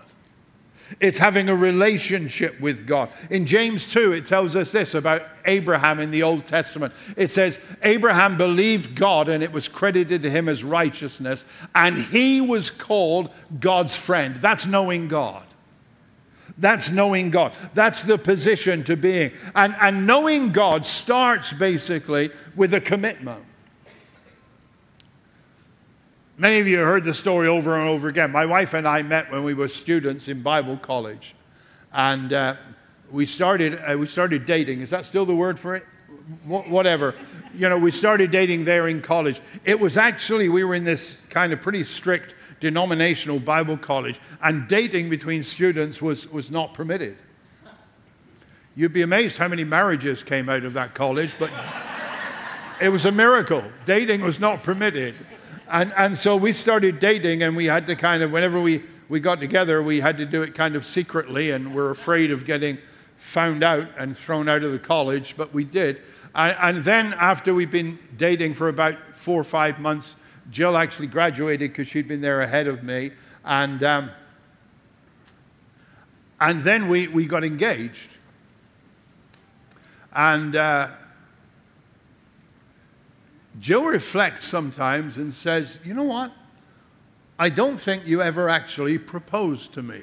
It's 1.00 1.17
having 1.17 1.50
a 1.50 1.56
relationship 1.56 2.60
with 2.62 2.88
God. 2.88 3.12
In 3.30 3.46
James 3.46 3.91
2, 3.91 4.13
it 4.13 4.26
tells 4.26 4.56
us 4.56 4.72
this 4.72 4.93
about 4.93 5.24
Abraham 5.46 6.00
in 6.00 6.12
the 6.12 6.24
Old 6.24 6.46
Testament. 6.46 6.93
It 7.17 7.30
says, 7.30 7.60
Abraham 7.84 8.38
believed 8.38 8.96
God 8.96 9.28
and 9.28 9.43
it 9.43 9.52
was 9.52 9.67
credited 9.67 10.22
to 10.22 10.30
him 10.30 10.48
as 10.48 10.63
righteousness, 10.63 11.46
and 11.76 11.98
he 11.98 12.39
was 12.39 12.70
called 12.70 13.34
God's 13.60 13.96
friend. 13.96 14.36
That's 14.38 14.65
knowing 14.65 15.08
God. 15.08 15.46
That's 16.58 16.89
knowing 16.89 17.30
God. 17.32 17.56
That's 17.74 18.02
the 18.02 18.17
position 18.17 18.84
to 18.86 18.96
being. 18.96 19.32
And, 19.56 19.76
and 19.80 20.08
knowing 20.08 20.52
God 20.52 20.86
starts 20.86 21.54
basically 21.54 22.32
with 22.56 22.74
a 22.74 22.82
commitment. 22.82 23.43
Many 26.39 26.60
of 26.60 26.67
you 26.67 26.78
have 26.78 26.86
heard 26.86 27.04
the 27.04 27.15
story 27.15 27.47
over 27.47 27.76
and 27.76 27.89
over 27.89 28.08
again. 28.08 28.32
My 28.32 28.45
wife 28.45 28.76
and 28.76 28.88
I 28.88 29.02
met 29.02 29.32
when 29.32 29.43
we 29.43 29.56
were 29.56 29.67
students 29.67 30.28
in 30.28 30.43
Bible 30.43 30.78
college. 30.78 31.34
And 31.91 32.32
uh, 32.32 32.58
we, 33.10 33.26
started, 33.26 33.80
uh, 33.84 33.97
we 33.97 34.06
started 34.06 34.45
dating. 34.45 34.82
Is 34.82 34.91
that 34.91 35.06
still 35.06 35.26
the 35.26 35.36
word 35.36 35.60
for 35.60 35.73
it? 35.73 35.84
Wh- 36.45 36.69
whatever. 36.69 37.15
You 37.56 37.69
know, 37.69 37.80
we 37.80 37.89
started 37.89 38.30
dating 38.30 38.65
there 38.65 38.88
in 38.88 39.02
college. 39.02 39.41
It 39.65 39.80
was 39.80 39.97
actually, 39.97 40.47
we 40.47 40.63
were 40.63 40.76
in 40.76 40.84
this 40.84 41.19
kind 41.32 41.52
of 41.54 41.62
pretty 41.63 41.84
strict 41.84 42.36
denominational 42.60 43.39
Bible 43.39 43.78
college, 43.78 44.19
and 44.43 44.67
dating 44.67 45.10
between 45.10 45.41
students 45.41 46.04
was, 46.04 46.32
was 46.32 46.52
not 46.52 46.71
permitted. 46.71 47.17
You'd 48.76 48.93
be 48.93 49.02
amazed 49.02 49.39
how 49.39 49.47
many 49.47 49.63
marriages 49.63 50.21
came 50.21 50.50
out 50.50 50.65
of 50.65 50.73
that 50.73 50.93
college, 50.93 51.34
but 51.39 51.50
it 52.82 52.89
was 52.89 53.06
a 53.06 53.12
miracle. 53.12 53.63
Dating 53.86 54.21
was 54.21 54.39
not 54.39 54.62
permitted. 54.62 55.15
And, 55.69 55.91
and 55.97 56.17
so 56.17 56.38
we 56.38 56.53
started 56.53 56.99
dating, 56.99 57.43
and 57.43 57.56
we 57.56 57.65
had 57.65 57.88
to 57.88 57.95
kind 57.95 58.23
of, 58.23 58.32
whenever 58.32 58.62
we, 58.62 58.84
we 59.10 59.19
got 59.19 59.39
together, 59.39 59.84
we 59.84 59.99
had 59.99 60.17
to 60.17 60.25
do 60.25 60.41
it 60.41 60.56
kind 60.56 60.75
of 60.75 60.86
secretly, 60.86 61.51
and 61.51 61.75
we're 61.75 61.91
afraid 61.91 62.32
of 62.32 62.45
getting 62.45 62.77
found 63.17 63.63
out 63.63 63.88
and 63.97 64.17
thrown 64.17 64.47
out 64.47 64.63
of 64.63 64.71
the 64.71 64.80
college, 64.80 65.36
but 65.36 65.53
we 65.53 65.65
did. 65.65 66.01
And, 66.34 66.58
and 66.60 66.84
then, 66.86 67.13
after 67.19 67.53
we'd 67.53 67.71
been 67.71 67.99
dating 68.15 68.53
for 68.53 68.69
about 68.69 68.95
four 69.13 69.41
or 69.41 69.43
five 69.43 69.80
months, 69.80 70.15
Jill 70.51 70.77
actually 70.77 71.08
graduated 71.08 71.71
because 71.71 71.89
she'd 71.89 72.08
been 72.08 72.21
there 72.21 72.41
ahead 72.41 72.67
of 72.67 72.84
me. 72.84 73.12
And, 73.43 73.84
um, 73.84 74.12
and 76.39 76.62
then 76.62 76.88
we, 76.88 77.08
we 77.10 77.25
got 77.25 77.43
engaged. 77.43 78.10
And 80.13 80.56
uh, 80.56 80.91
Jill 83.60 83.86
reflects 83.86 84.46
sometimes 84.46 85.17
and 85.17 85.34
says, 85.34 85.80
You 85.84 85.93
know 85.93 86.04
what? 86.04 86.32
I 87.39 87.50
don't 87.50 87.78
think 87.78 88.08
you 88.08 88.22
ever 88.22 88.50
actually 88.50 88.98
proposed 88.98 89.74
to 89.76 89.84
me. 89.84 90.02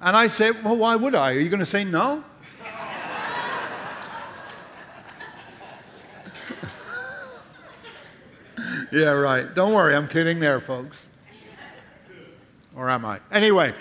And 0.00 0.16
I 0.16 0.28
say, 0.28 0.50
Well, 0.50 0.76
why 0.76 0.96
would 0.96 1.14
I? 1.14 1.32
Are 1.32 1.40
you 1.40 1.48
going 1.48 1.60
to 1.60 1.66
say 1.66 1.84
no? 1.84 2.22
yeah, 8.92 9.10
right. 9.10 9.54
Don't 9.54 9.72
worry, 9.72 9.94
I'm 9.94 10.08
kidding 10.08 10.40
there, 10.40 10.60
folks. 10.60 11.08
Or 12.74 12.90
am 12.90 13.06
I? 13.06 13.20
Anyway, 13.32 13.72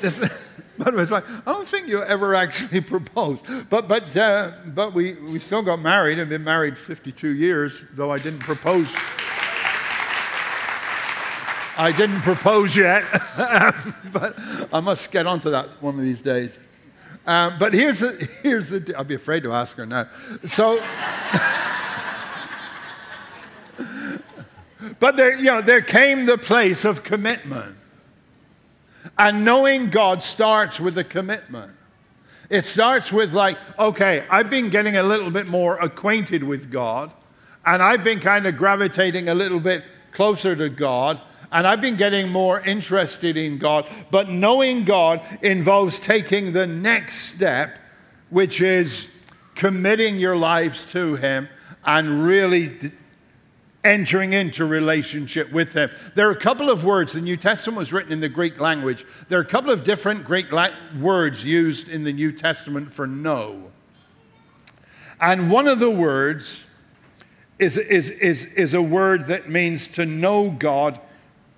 this, 0.00 0.18
but 0.84 0.94
it 0.94 0.96
was 0.96 1.10
like, 1.10 1.24
I 1.46 1.52
don't 1.52 1.66
think 1.66 1.88
you 1.88 2.02
ever 2.02 2.34
actually 2.34 2.80
proposed. 2.94 3.46
But, 3.70 3.88
but, 3.88 4.16
uh, 4.16 4.52
but 4.66 4.92
we, 4.92 5.14
we 5.14 5.38
still 5.38 5.62
got 5.62 5.80
married 5.80 6.18
and 6.18 6.28
been 6.28 6.44
married 6.44 6.78
52 6.78 7.28
years, 7.28 7.84
though 7.92 8.10
I 8.10 8.18
didn't 8.18 8.40
propose. 8.40 8.92
I 11.78 11.92
didn't 11.96 12.20
propose 12.20 12.76
yet, 12.76 13.02
but 14.12 14.34
I 14.72 14.80
must 14.80 15.10
get 15.10 15.26
onto 15.26 15.50
that 15.50 15.66
one 15.80 15.94
of 15.94 16.02
these 16.02 16.22
days. 16.22 16.58
Um, 17.26 17.56
but 17.58 17.72
here's 17.72 18.00
the, 18.00 18.30
here's 18.42 18.68
the, 18.68 18.94
I'll 18.96 19.04
be 19.04 19.14
afraid 19.14 19.42
to 19.44 19.52
ask 19.52 19.76
her 19.76 19.86
now. 19.86 20.08
So, 20.44 20.82
But 25.02 25.16
there, 25.16 25.36
you 25.36 25.46
know, 25.46 25.60
there 25.60 25.80
came 25.80 26.26
the 26.26 26.38
place 26.38 26.84
of 26.84 27.02
commitment. 27.02 27.76
And 29.18 29.44
knowing 29.44 29.90
God 29.90 30.24
starts 30.24 30.80
with 30.80 30.96
a 30.98 31.04
commitment. 31.04 31.72
It 32.50 32.64
starts 32.64 33.12
with, 33.12 33.32
like, 33.32 33.56
okay, 33.78 34.24
I've 34.30 34.50
been 34.50 34.68
getting 34.68 34.96
a 34.96 35.02
little 35.02 35.30
bit 35.30 35.48
more 35.48 35.76
acquainted 35.76 36.42
with 36.42 36.70
God, 36.70 37.10
and 37.64 37.82
I've 37.82 38.04
been 38.04 38.20
kind 38.20 38.46
of 38.46 38.56
gravitating 38.56 39.28
a 39.28 39.34
little 39.34 39.60
bit 39.60 39.84
closer 40.12 40.54
to 40.56 40.68
God, 40.68 41.20
and 41.50 41.66
I've 41.66 41.80
been 41.80 41.96
getting 41.96 42.28
more 42.28 42.60
interested 42.60 43.36
in 43.36 43.58
God. 43.58 43.88
But 44.10 44.28
knowing 44.28 44.84
God 44.84 45.22
involves 45.40 45.98
taking 45.98 46.52
the 46.52 46.66
next 46.66 47.34
step, 47.34 47.78
which 48.28 48.60
is 48.60 49.16
committing 49.54 50.18
your 50.18 50.36
lives 50.36 50.84
to 50.92 51.16
Him 51.16 51.48
and 51.84 52.24
really 52.24 52.92
entering 53.84 54.32
into 54.32 54.64
relationship 54.64 55.50
with 55.52 55.72
them. 55.72 55.90
There 56.14 56.28
are 56.28 56.32
a 56.32 56.36
couple 56.36 56.70
of 56.70 56.84
words. 56.84 57.12
The 57.14 57.20
New 57.20 57.36
Testament 57.36 57.78
was 57.78 57.92
written 57.92 58.12
in 58.12 58.20
the 58.20 58.28
Greek 58.28 58.60
language. 58.60 59.04
There 59.28 59.38
are 59.38 59.42
a 59.42 59.46
couple 59.46 59.70
of 59.70 59.84
different 59.84 60.24
Greek 60.24 60.52
la- 60.52 60.70
words 61.00 61.44
used 61.44 61.88
in 61.88 62.04
the 62.04 62.12
New 62.12 62.32
Testament 62.32 62.92
for 62.92 63.06
know. 63.06 63.72
And 65.20 65.50
one 65.50 65.68
of 65.68 65.78
the 65.78 65.90
words 65.90 66.68
is, 67.58 67.76
is, 67.76 68.10
is, 68.10 68.46
is 68.46 68.74
a 68.74 68.82
word 68.82 69.26
that 69.26 69.48
means 69.48 69.88
to 69.88 70.06
know 70.06 70.50
God 70.50 71.00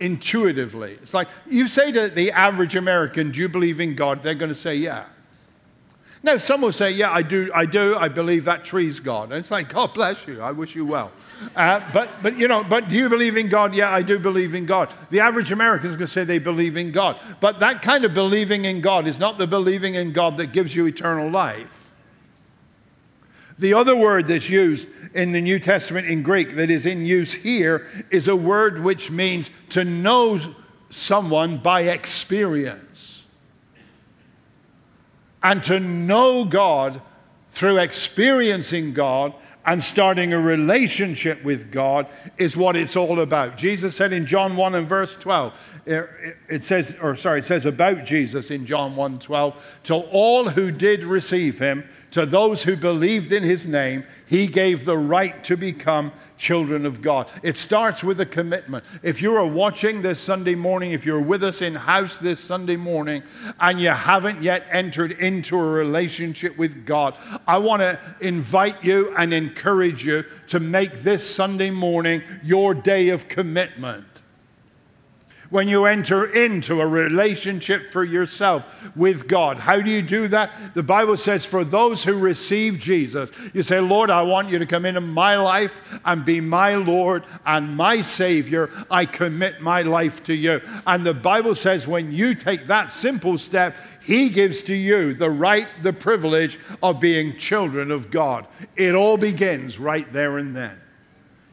intuitively. 0.01 0.93
It's 0.93 1.15
like 1.15 1.29
you 1.49 1.69
say 1.69 1.93
to 1.93 2.09
the 2.09 2.33
average 2.33 2.77
American, 2.77 3.31
Do 3.31 3.41
you 3.41 3.49
believe 3.49 3.81
in 3.81 3.95
God? 3.95 4.23
They're 4.23 4.35
going 4.35 4.51
to 4.51 4.55
say, 4.55 4.77
Yeah. 4.77 5.07
Now, 6.25 6.39
some 6.39 6.63
will 6.63 6.73
say, 6.73 6.91
Yeah, 6.91 7.13
I 7.13 7.21
do, 7.21 7.51
I 7.55 7.67
do, 7.67 7.97
I 7.97 8.09
believe 8.09 8.47
that 8.47 8.65
tree's 8.65 8.99
God. 8.99 9.25
And 9.25 9.35
it's 9.35 9.51
like, 9.51 9.69
God 9.69 9.93
bless 9.93 10.27
you, 10.27 10.41
I 10.41 10.53
wish 10.53 10.75
you 10.75 10.87
well. 10.87 11.13
Uh, 11.55 11.83
but, 11.93 12.09
but, 12.23 12.39
you 12.39 12.49
know, 12.49 12.65
but 12.65 12.89
do 12.89 12.97
you 12.97 13.11
believe 13.11 13.37
in 13.37 13.51
God? 13.51 13.75
Yeah, 13.75 13.91
I 13.91 14.01
do 14.01 14.19
believe 14.19 14.55
in 14.55 14.65
God. 14.65 14.91
The 15.11 15.21
average 15.21 15.53
American 15.53 15.87
is 15.87 15.97
going 15.97 16.07
to 16.07 16.13
say 16.13 16.25
they 16.25 16.39
believe 16.39 16.79
in 16.79 16.93
God. 16.93 17.21
But 17.41 17.61
that 17.61 17.83
kind 17.83 18.07
of 18.07 18.15
believing 18.15 18.65
in 18.65 18.81
God 18.81 19.07
is 19.07 19.19
not 19.19 19.37
the 19.37 19.47
believing 19.47 19.97
in 19.97 20.13
God 20.13 20.39
that 20.39 20.53
gives 20.53 20.75
you 20.75 20.87
eternal 20.87 21.29
life. 21.29 21.95
The 23.59 23.75
other 23.75 23.95
word 23.95 24.27
that's 24.27 24.49
used 24.49 24.89
in 25.13 25.33
the 25.33 25.43
New 25.43 25.59
Testament 25.59 26.07
in 26.07 26.23
Greek 26.23 26.57
that 26.57 26.71
is 26.71 26.87
in 26.87 27.05
use 27.05 27.35
here 27.35 27.87
is 28.11 28.29
a 28.29 28.35
word 28.35 28.83
which 28.83 29.11
means 29.11 29.51
to 29.69 29.85
know 29.85 30.41
someone 30.89 31.59
by 31.59 31.83
experience 31.83 32.84
and 35.45 35.63
to 35.65 35.79
know 35.79 36.45
God 36.47 37.01
through 37.51 37.79
experiencing 37.79 38.95
God 38.95 39.35
and 39.67 39.83
starting 39.83 40.33
a 40.33 40.41
relationship 40.41 41.45
with 41.45 41.71
God 41.71 42.07
is 42.37 42.57
what 42.57 42.77
it's 42.77 42.97
all 42.97 43.21
about. 43.21 43.57
Jesus 43.57 43.95
said 43.95 44.13
in 44.13 44.27
John 44.27 44.57
1 44.57 44.75
and 44.75 44.89
verse 44.89 45.15
12, 45.17 45.83
it 45.87 46.65
says, 46.65 46.99
or 47.01 47.15
sorry, 47.15 47.41
it 47.41 47.45
says 47.45 47.67
about 47.67 48.05
Jesus 48.05 48.51
in 48.51 48.67
John 48.67 48.97
1 48.97 49.19
12, 49.19 49.81
to 49.85 49.95
all 49.95 50.49
who 50.49 50.71
did 50.71 51.05
receive 51.05 51.59
him, 51.59 51.87
to 52.11 52.25
those 52.25 52.63
who 52.63 52.75
believed 52.75 53.31
in 53.31 53.43
his 53.43 53.67
name, 53.67 54.05
he 54.35 54.49
gave 54.49 54.85
the 54.85 54.99
right 54.99 55.45
to 55.45 55.57
become 55.57 56.11
children 56.37 56.85
of 56.87 57.01
God. 57.01 57.31
It 57.45 57.57
starts 57.57 58.03
with 58.03 58.21
a 58.21 58.27
commitment. 58.27 58.85
If 59.01 59.23
you 59.23 59.37
are 59.37 59.47
watching 59.47 60.03
this 60.03 60.19
Sunday 60.19 60.57
morning, 60.57 60.91
if 60.91 61.07
you're 61.07 61.23
with 61.23 61.45
us 61.45 61.63
in 61.63 61.77
house 61.77 62.17
this 62.17 62.41
Sunday 62.41 62.75
morning, 62.75 63.23
and 63.61 63.79
you 63.79 63.91
haven't 63.91 64.43
yet 64.43 64.65
entered 64.73 65.13
into 65.13 65.57
a 65.57 65.63
relationship 65.63 66.59
with 66.59 66.85
God, 66.85 67.17
I 67.47 67.59
want 67.59 67.83
to 67.83 67.97
invite 68.21 68.83
you 68.83 69.15
and 69.17 69.33
encourage 69.33 70.05
you 70.05 70.25
to 70.49 70.59
make 70.59 71.03
this 71.05 71.23
Sunday 71.25 71.71
morning 71.71 72.21
your 72.43 72.75
day 72.75 73.11
of 73.11 73.29
commitment 73.29 74.14
when 75.55 75.69
you 75.69 75.85
enter 75.85 76.25
into 76.25 76.81
a 76.81 76.87
relationship 76.87 77.87
for 77.87 78.03
yourself 78.03 78.91
with 78.97 79.29
God. 79.29 79.57
How 79.57 79.81
do 79.81 79.89
you 79.89 80.03
do 80.03 80.27
that? 80.27 80.51
The 80.75 80.83
Bible 80.83 81.17
says, 81.17 81.45
for 81.45 81.63
those 81.63 82.03
who 82.03 82.19
receive 82.19 82.81
Jesus, 82.81 83.31
you 83.53 83.63
say, 83.63 83.79
Lord, 83.79 84.11
I 84.11 84.23
want 84.23 84.49
you 84.49 84.59
to 84.59 84.67
come 84.67 84.85
into 84.85 85.01
my 85.01 85.37
life 85.37 85.81
and 86.05 86.25
be 86.25 86.41
my 86.41 86.75
Lord 86.75 87.23
and 87.47 87.77
my 87.77 88.03
Savior. 88.03 88.69
I 88.91 89.07
commit 89.07 89.61
my 89.61 89.83
life 89.83 90.25
to 90.25 90.35
you. 90.35 90.61
And 90.89 91.07
the 91.07 91.15
Bible 91.15 91.55
says, 91.55 91.87
when 91.87 92.11
you 92.11 92.35
take 92.35 92.67
that 92.67 92.91
simple 92.91 93.39
step, 93.39 93.77
he 94.03 94.31
gives 94.31 94.65
to 94.65 94.75
you 94.75 95.15
the 95.15 95.31
right, 95.31 95.69
the 95.83 95.93
privilege 95.93 96.59
of 96.83 96.99
being 96.99 97.37
children 97.37 97.93
of 97.93 98.11
God. 98.11 98.49
It 98.75 98.97
all 98.97 99.17
begins 99.17 99.79
right 99.79 100.13
there 100.13 100.37
and 100.37 100.57
then. 100.57 100.81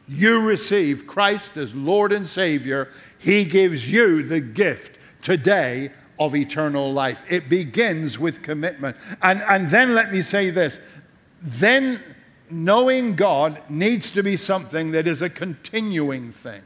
You 0.08 0.42
receive 0.42 1.06
Christ 1.06 1.56
as 1.56 1.74
Lord 1.74 2.12
and 2.12 2.26
Savior. 2.26 2.88
He 3.22 3.44
gives 3.44 3.90
you 3.90 4.22
the 4.22 4.40
gift 4.40 4.98
today 5.22 5.92
of 6.18 6.34
eternal 6.34 6.92
life. 6.92 7.24
It 7.28 7.48
begins 7.48 8.18
with 8.18 8.42
commitment. 8.42 8.96
And, 9.22 9.40
and 9.42 9.68
then 9.68 9.94
let 9.94 10.12
me 10.12 10.22
say 10.22 10.50
this 10.50 10.80
then 11.40 12.00
knowing 12.50 13.16
God 13.16 13.60
needs 13.68 14.12
to 14.12 14.22
be 14.22 14.36
something 14.36 14.92
that 14.92 15.06
is 15.06 15.22
a 15.22 15.30
continuing 15.30 16.30
thing. 16.30 16.62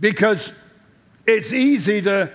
Because 0.00 0.62
it's 1.26 1.52
easy 1.52 2.02
to 2.02 2.30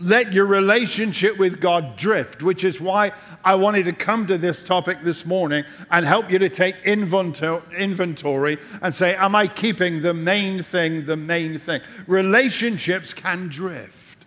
let 0.00 0.32
your 0.32 0.46
relationship 0.46 1.38
with 1.38 1.60
God 1.60 1.96
drift, 1.96 2.42
which 2.42 2.62
is 2.62 2.80
why 2.80 3.12
I 3.44 3.56
wanted 3.56 3.84
to 3.86 3.92
come 3.92 4.26
to 4.26 4.38
this 4.38 4.62
topic 4.62 5.00
this 5.02 5.26
morning 5.26 5.64
and 5.90 6.06
help 6.06 6.30
you 6.30 6.38
to 6.38 6.48
take 6.48 6.76
inventory 6.84 8.58
and 8.80 8.94
say, 8.94 9.14
Am 9.16 9.34
I 9.34 9.48
keeping 9.48 10.02
the 10.02 10.14
main 10.14 10.62
thing 10.62 11.04
the 11.04 11.16
main 11.16 11.58
thing? 11.58 11.80
Relationships 12.06 13.12
can 13.12 13.48
drift. 13.48 14.26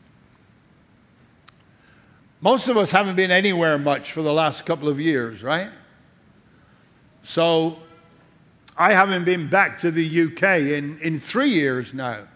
Most 2.41 2.67
of 2.67 2.75
us 2.75 2.91
haven't 2.91 3.15
been 3.15 3.31
anywhere 3.31 3.77
much 3.77 4.11
for 4.11 4.23
the 4.23 4.33
last 4.33 4.65
couple 4.65 4.89
of 4.89 4.99
years, 4.99 5.43
right? 5.43 5.69
So 7.21 7.79
I 8.75 8.93
haven't 8.93 9.25
been 9.25 9.47
back 9.47 9.79
to 9.81 9.91
the 9.91 10.23
UK 10.23 10.43
in, 10.43 10.97
in 10.99 11.19
three 11.19 11.49
years 11.49 11.93
now. 11.93 12.27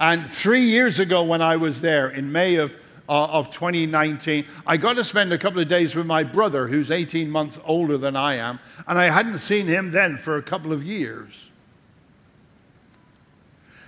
And 0.00 0.26
three 0.26 0.62
years 0.62 0.98
ago, 0.98 1.22
when 1.22 1.42
I 1.42 1.56
was 1.56 1.82
there 1.82 2.08
in 2.08 2.32
May 2.32 2.54
of, 2.54 2.74
uh, 3.06 3.26
of 3.26 3.50
2019, 3.50 4.46
I 4.66 4.78
got 4.78 4.94
to 4.94 5.04
spend 5.04 5.30
a 5.30 5.36
couple 5.36 5.60
of 5.60 5.68
days 5.68 5.94
with 5.94 6.06
my 6.06 6.24
brother, 6.24 6.68
who's 6.68 6.90
18 6.90 7.30
months 7.30 7.60
older 7.66 7.98
than 7.98 8.16
I 8.16 8.36
am, 8.36 8.60
and 8.88 8.98
I 8.98 9.10
hadn't 9.10 9.38
seen 9.38 9.66
him 9.66 9.90
then 9.90 10.16
for 10.16 10.38
a 10.38 10.42
couple 10.42 10.72
of 10.72 10.82
years. 10.82 11.50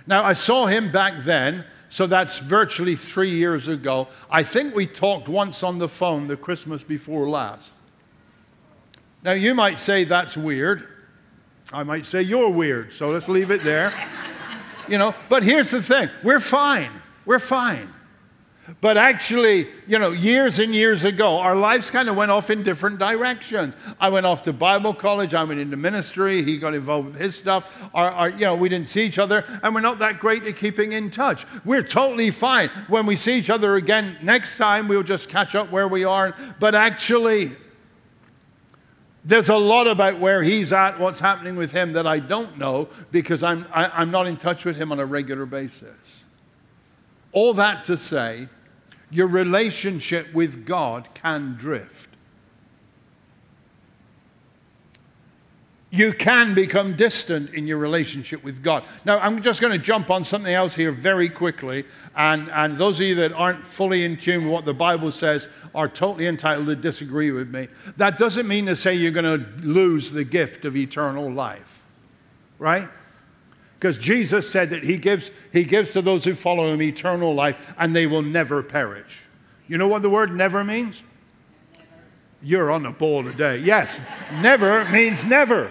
Now, 0.05 0.23
I 0.23 0.33
saw 0.33 0.67
him 0.67 0.91
back 0.91 1.23
then, 1.23 1.65
so 1.89 2.05
that's 2.05 2.37
virtually 2.37 2.95
three 2.95 3.31
years 3.31 3.67
ago. 3.67 4.07
I 4.29 4.43
think 4.43 4.75
we 4.75 4.85
talked 4.85 5.27
once 5.27 5.63
on 5.63 5.79
the 5.79 5.87
phone 5.87 6.27
the 6.27 6.37
Christmas 6.37 6.83
before 6.83 7.27
last. 7.27 7.71
Now, 9.23 9.31
you 9.31 9.55
might 9.55 9.79
say 9.79 10.03
that's 10.03 10.37
weird. 10.37 10.87
I 11.71 11.81
might 11.81 12.05
say 12.05 12.21
you're 12.21 12.51
weird, 12.51 12.93
so 12.93 13.09
let's 13.09 13.27
leave 13.27 13.49
it 13.49 13.63
there 13.63 13.91
you 14.87 14.97
know. 14.97 15.15
But 15.29 15.43
here's 15.43 15.71
the 15.71 15.81
thing 15.81 16.09
we're 16.23 16.39
fine. 16.39 16.91
We're 17.25 17.39
fine. 17.39 17.93
But 18.79 18.95
actually, 18.95 19.67
you 19.87 19.99
know, 19.99 20.11
years 20.11 20.57
and 20.57 20.73
years 20.73 21.03
ago, 21.03 21.37
our 21.39 21.55
lives 21.55 21.91
kind 21.91 22.07
of 22.07 22.15
went 22.15 22.31
off 22.31 22.49
in 22.49 22.63
different 22.63 22.97
directions. 22.97 23.75
I 23.99 24.07
went 24.07 24.25
off 24.25 24.43
to 24.43 24.53
Bible 24.53 24.93
college. 24.93 25.33
I 25.33 25.43
went 25.43 25.59
into 25.59 25.75
ministry. 25.75 26.43
He 26.43 26.57
got 26.57 26.73
involved 26.73 27.07
with 27.07 27.19
his 27.19 27.35
stuff. 27.35 27.89
Our, 27.93 28.09
our, 28.11 28.29
you 28.29 28.45
know, 28.45 28.55
we 28.55 28.69
didn't 28.69 28.87
see 28.87 29.05
each 29.05 29.19
other, 29.19 29.43
and 29.61 29.75
we're 29.75 29.81
not 29.81 29.99
that 29.99 30.19
great 30.19 30.43
at 30.43 30.55
keeping 30.55 30.93
in 30.93 31.09
touch. 31.09 31.45
We're 31.65 31.83
totally 31.83 32.31
fine. 32.31 32.69
When 32.87 33.05
we 33.05 33.17
see 33.17 33.37
each 33.37 33.49
other 33.49 33.75
again 33.75 34.15
next 34.21 34.57
time, 34.57 34.87
we'll 34.87 35.03
just 35.03 35.27
catch 35.27 35.55
up 35.55 35.69
where 35.69 35.89
we 35.89 36.05
are. 36.05 36.33
But 36.59 36.73
actually, 36.73 37.51
there's 39.25 39.49
a 39.49 39.55
lot 39.55 39.87
about 39.87 40.19
where 40.19 40.43
he's 40.43 40.73
at, 40.73 40.99
what's 40.99 41.19
happening 41.19 41.55
with 41.55 41.71
him 41.71 41.93
that 41.93 42.05
I 42.05 42.19
don't 42.19 42.57
know 42.57 42.89
because 43.11 43.41
I'm, 43.41 43.65
I, 43.71 43.85
am 43.85 43.91
i 43.93 44.01
am 44.01 44.11
not 44.11 44.27
in 44.27 44.37
touch 44.37 44.65
with 44.65 44.75
him 44.75 44.91
on 44.91 44.99
a 44.99 45.05
regular 45.05 45.45
basis. 45.45 46.23
All 47.31 47.53
that 47.53 47.83
to 47.85 47.97
say, 47.97 48.49
your 49.09 49.27
relationship 49.27 50.33
with 50.33 50.65
God 50.65 51.07
can 51.13 51.55
drift. 51.55 52.12
You 55.93 56.11
can 56.11 56.55
become 56.55 56.95
distant 56.95 57.53
in 57.53 57.67
your 57.67 57.77
relationship 57.77 58.43
with 58.43 58.63
God. 58.63 58.83
Now, 59.05 59.19
I'm 59.19 59.43
just 59.43 59.61
going 59.61 59.73
to 59.73 59.77
jump 59.77 60.09
on 60.09 60.25
something 60.25 60.51
else 60.51 60.73
here 60.73 60.91
very 60.91 61.29
quickly. 61.29 61.85
And, 62.15 62.49
and 62.49 62.79
those 62.79 62.99
of 62.99 63.05
you 63.05 63.13
that 63.15 63.31
aren't 63.31 63.63
fully 63.63 64.03
in 64.03 64.17
tune 64.17 64.45
with 64.45 64.51
what 64.51 64.65
the 64.65 64.73
Bible 64.73 65.11
says 65.11 65.49
are 65.75 65.87
totally 65.87 66.25
entitled 66.25 66.65
to 66.65 66.75
disagree 66.75 67.31
with 67.31 67.53
me. 67.53 67.67
That 67.97 68.17
doesn't 68.17 68.47
mean 68.47 68.65
to 68.65 68.75
say 68.75 68.95
you're 68.95 69.11
going 69.11 69.39
to 69.39 69.47
lose 69.61 70.11
the 70.11 70.23
gift 70.23 70.65
of 70.65 70.75
eternal 70.75 71.31
life, 71.31 71.85
right? 72.57 72.87
Because 73.75 73.99
Jesus 73.99 74.49
said 74.49 74.71
that 74.71 74.81
he 74.81 74.97
gives, 74.97 75.29
he 75.51 75.63
gives 75.63 75.93
to 75.93 76.01
those 76.01 76.25
who 76.25 76.33
follow 76.33 76.69
him 76.69 76.81
eternal 76.81 77.35
life 77.35 77.75
and 77.77 77.95
they 77.95 78.07
will 78.07 78.23
never 78.23 78.63
perish. 78.63 79.21
You 79.67 79.77
know 79.77 79.87
what 79.87 80.01
the 80.01 80.09
word 80.09 80.33
never 80.33 80.63
means? 80.63 81.03
You're 82.41 82.71
on 82.71 82.81
the 82.81 82.89
ball 82.89 83.21
today. 83.21 83.59
Yes, 83.59 84.01
never 84.41 84.85
means 84.85 85.23
never. 85.23 85.69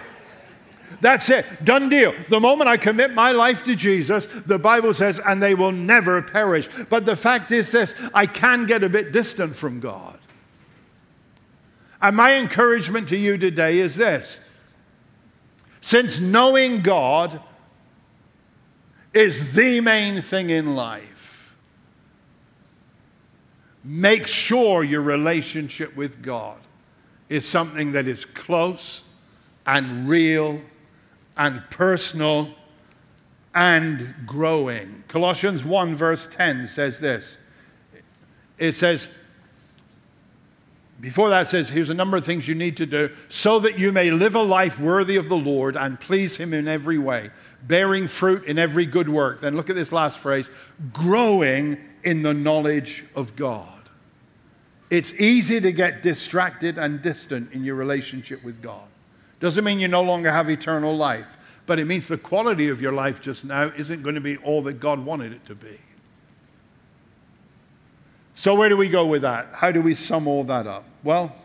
That's 1.01 1.29
it. 1.29 1.45
Done 1.63 1.89
deal. 1.89 2.13
The 2.29 2.39
moment 2.39 2.69
I 2.69 2.77
commit 2.77 3.13
my 3.13 3.31
life 3.31 3.63
to 3.65 3.75
Jesus, 3.75 4.25
the 4.25 4.59
Bible 4.59 4.93
says, 4.93 5.19
and 5.25 5.41
they 5.41 5.55
will 5.55 5.71
never 5.71 6.21
perish. 6.21 6.69
But 6.89 7.05
the 7.05 7.15
fact 7.15 7.51
is 7.51 7.71
this 7.71 7.95
I 8.13 8.25
can 8.25 8.65
get 8.65 8.83
a 8.83 8.89
bit 8.89 9.11
distant 9.11 9.55
from 9.55 9.79
God. 9.79 10.19
And 12.01 12.17
my 12.17 12.35
encouragement 12.35 13.07
to 13.09 13.17
you 13.17 13.37
today 13.37 13.79
is 13.79 13.95
this 13.95 14.41
since 15.79 16.19
knowing 16.19 16.81
God 16.81 17.41
is 19.13 19.53
the 19.53 19.79
main 19.81 20.21
thing 20.21 20.49
in 20.49 20.75
life, 20.75 21.55
make 23.83 24.27
sure 24.27 24.83
your 24.83 25.01
relationship 25.01 25.95
with 25.95 26.21
God 26.21 26.59
is 27.29 27.47
something 27.47 27.91
that 27.93 28.07
is 28.07 28.25
close 28.25 29.01
and 29.65 30.07
real 30.07 30.61
and 31.37 31.63
personal 31.69 32.49
and 33.55 34.13
growing. 34.25 35.03
Colossians 35.07 35.63
1, 35.63 35.95
verse 35.95 36.27
10 36.27 36.67
says 36.67 36.99
this 36.99 37.37
it 38.57 38.75
says, 38.75 39.13
before 41.01 41.29
that 41.29 41.49
says, 41.49 41.69
here's 41.69 41.89
a 41.89 41.93
number 41.93 42.15
of 42.15 42.23
things 42.23 42.47
you 42.47 42.55
need 42.55 42.77
to 42.77 42.85
do 42.85 43.09
so 43.27 43.59
that 43.59 43.77
you 43.77 43.91
may 43.91 44.09
live 44.09 44.35
a 44.35 44.41
life 44.41 44.79
worthy 44.79 45.17
of 45.17 45.27
the 45.27 45.35
Lord 45.35 45.75
and 45.75 45.99
please 45.99 46.37
Him 46.37 46.53
in 46.53 46.67
every 46.67 46.97
way, 46.97 47.29
bearing 47.63 48.07
fruit 48.07 48.45
in 48.45 48.57
every 48.57 48.85
good 48.85 49.09
work. 49.09 49.41
Then 49.41 49.57
look 49.57 49.69
at 49.69 49.75
this 49.75 49.91
last 49.91 50.17
phrase 50.17 50.49
growing 50.93 51.77
in 52.03 52.23
the 52.23 52.33
knowledge 52.33 53.03
of 53.15 53.35
God. 53.35 53.81
It's 54.89 55.13
easy 55.15 55.59
to 55.59 55.71
get 55.71 56.03
distracted 56.03 56.77
and 56.77 57.01
distant 57.01 57.51
in 57.51 57.65
your 57.65 57.75
relationship 57.75 58.43
with 58.43 58.61
God. 58.61 58.87
Doesn't 59.43 59.65
mean 59.65 59.81
you 59.81 59.89
no 59.89 60.01
longer 60.01 60.31
have 60.31 60.49
eternal 60.49 60.95
life, 60.95 61.35
but 61.65 61.77
it 61.77 61.83
means 61.83 62.07
the 62.07 62.17
quality 62.17 62.69
of 62.69 62.81
your 62.81 62.93
life 62.93 63.21
just 63.21 63.43
now 63.43 63.73
isn't 63.75 64.01
going 64.01 64.15
to 64.15 64.21
be 64.21 64.37
all 64.37 64.61
that 64.61 64.79
God 64.79 65.03
wanted 65.03 65.33
it 65.33 65.45
to 65.47 65.53
be. 65.53 65.75
So, 68.35 68.55
where 68.55 68.69
do 68.69 68.77
we 68.77 68.87
go 68.87 69.05
with 69.05 69.23
that? 69.23 69.49
How 69.51 69.69
do 69.73 69.81
we 69.81 69.95
sum 69.95 70.29
all 70.29 70.45
that 70.45 70.65
up? 70.65 70.85
Well, 71.03 71.35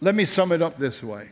let 0.00 0.14
me 0.14 0.24
sum 0.24 0.52
it 0.52 0.62
up 0.62 0.78
this 0.78 1.02
way. 1.02 1.30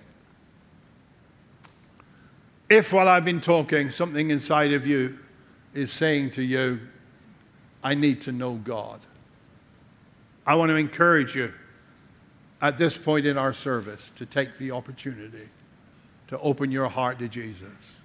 If 2.68 2.92
while 2.92 3.07
I've 3.07 3.24
been 3.24 3.40
talking, 3.40 3.92
something 3.92 4.30
inside 4.30 4.72
of 4.72 4.84
you 4.84 5.16
is 5.72 5.92
saying 5.92 6.32
to 6.32 6.42
you, 6.42 6.80
I 7.84 7.94
need 7.94 8.20
to 8.22 8.32
know 8.32 8.57
God, 8.57 8.99
I 10.44 10.57
want 10.57 10.70
to 10.70 10.74
encourage 10.74 11.36
you 11.36 11.55
at 12.67 12.79
this 12.79 12.99
point 12.99 13.25
in 13.25 13.39
our 13.39 13.53
service 13.53 14.11
to 14.11 14.27
take 14.27 14.59
the 14.59 14.73
opportunity 14.73 15.49
to 16.27 16.37
open 16.41 16.73
your 16.73 16.89
heart 16.89 17.17
to 17.21 17.29
Jesus 17.29 18.01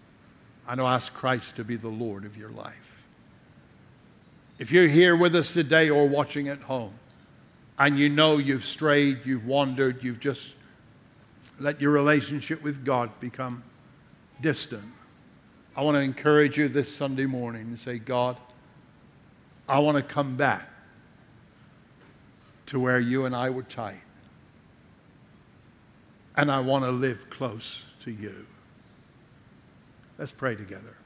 and 0.68 0.78
to 0.78 0.86
ask 0.86 1.12
Christ 1.16 1.55
to 1.55 1.64
be 1.64 1.76
the 1.76 1.89
Lord 1.89 2.26
of 2.26 2.38
your 2.38 2.51
life. 2.51 3.03
If 4.59 4.72
you're 4.72 4.88
here 4.88 5.16
with 5.16 5.36
us 5.36 5.51
today 5.51 5.89
or 5.89 6.07
watching 6.07 6.47
at 6.47 6.62
home 6.62 6.93
and 7.80 7.97
you 7.97 8.07
know 8.07 8.38
you've 8.38 8.64
strayed, 8.64 9.22
you've 9.26 9.47
wandered, 9.47 10.03
you've 10.03 10.20
just 10.20 10.53
let 11.59 11.82
your 11.82 11.89
relationship 11.91 12.62
with 12.62 12.86
God 12.86 13.09
become 13.20 13.64
distant, 14.41 14.86
I 15.76 15.82
want 15.82 15.95
to 15.95 16.01
encourage 16.01 16.59
you 16.59 16.68
this 16.68 16.95
Sunday 16.95 17.26
morning 17.26 17.64
and 17.64 17.80
say, 17.80 17.97
God, 17.97 18.38
I 19.68 19.80
want 19.80 19.97
to 19.97 20.03
come 20.03 20.38
back 20.38 20.70
to 22.68 22.80
where 22.80 22.99
you 22.99 23.26
and 23.26 23.36
I 23.36 23.49
were 23.49 23.64
tight. 23.64 24.03
And 26.36 26.51
I 26.51 26.59
want 26.61 26.86
to 26.86 26.91
live 26.91 27.29
close 27.29 27.84
to 28.01 28.11
you. 28.11 28.45
Let's 30.17 30.32
pray 30.32 30.55
together. 30.55 30.97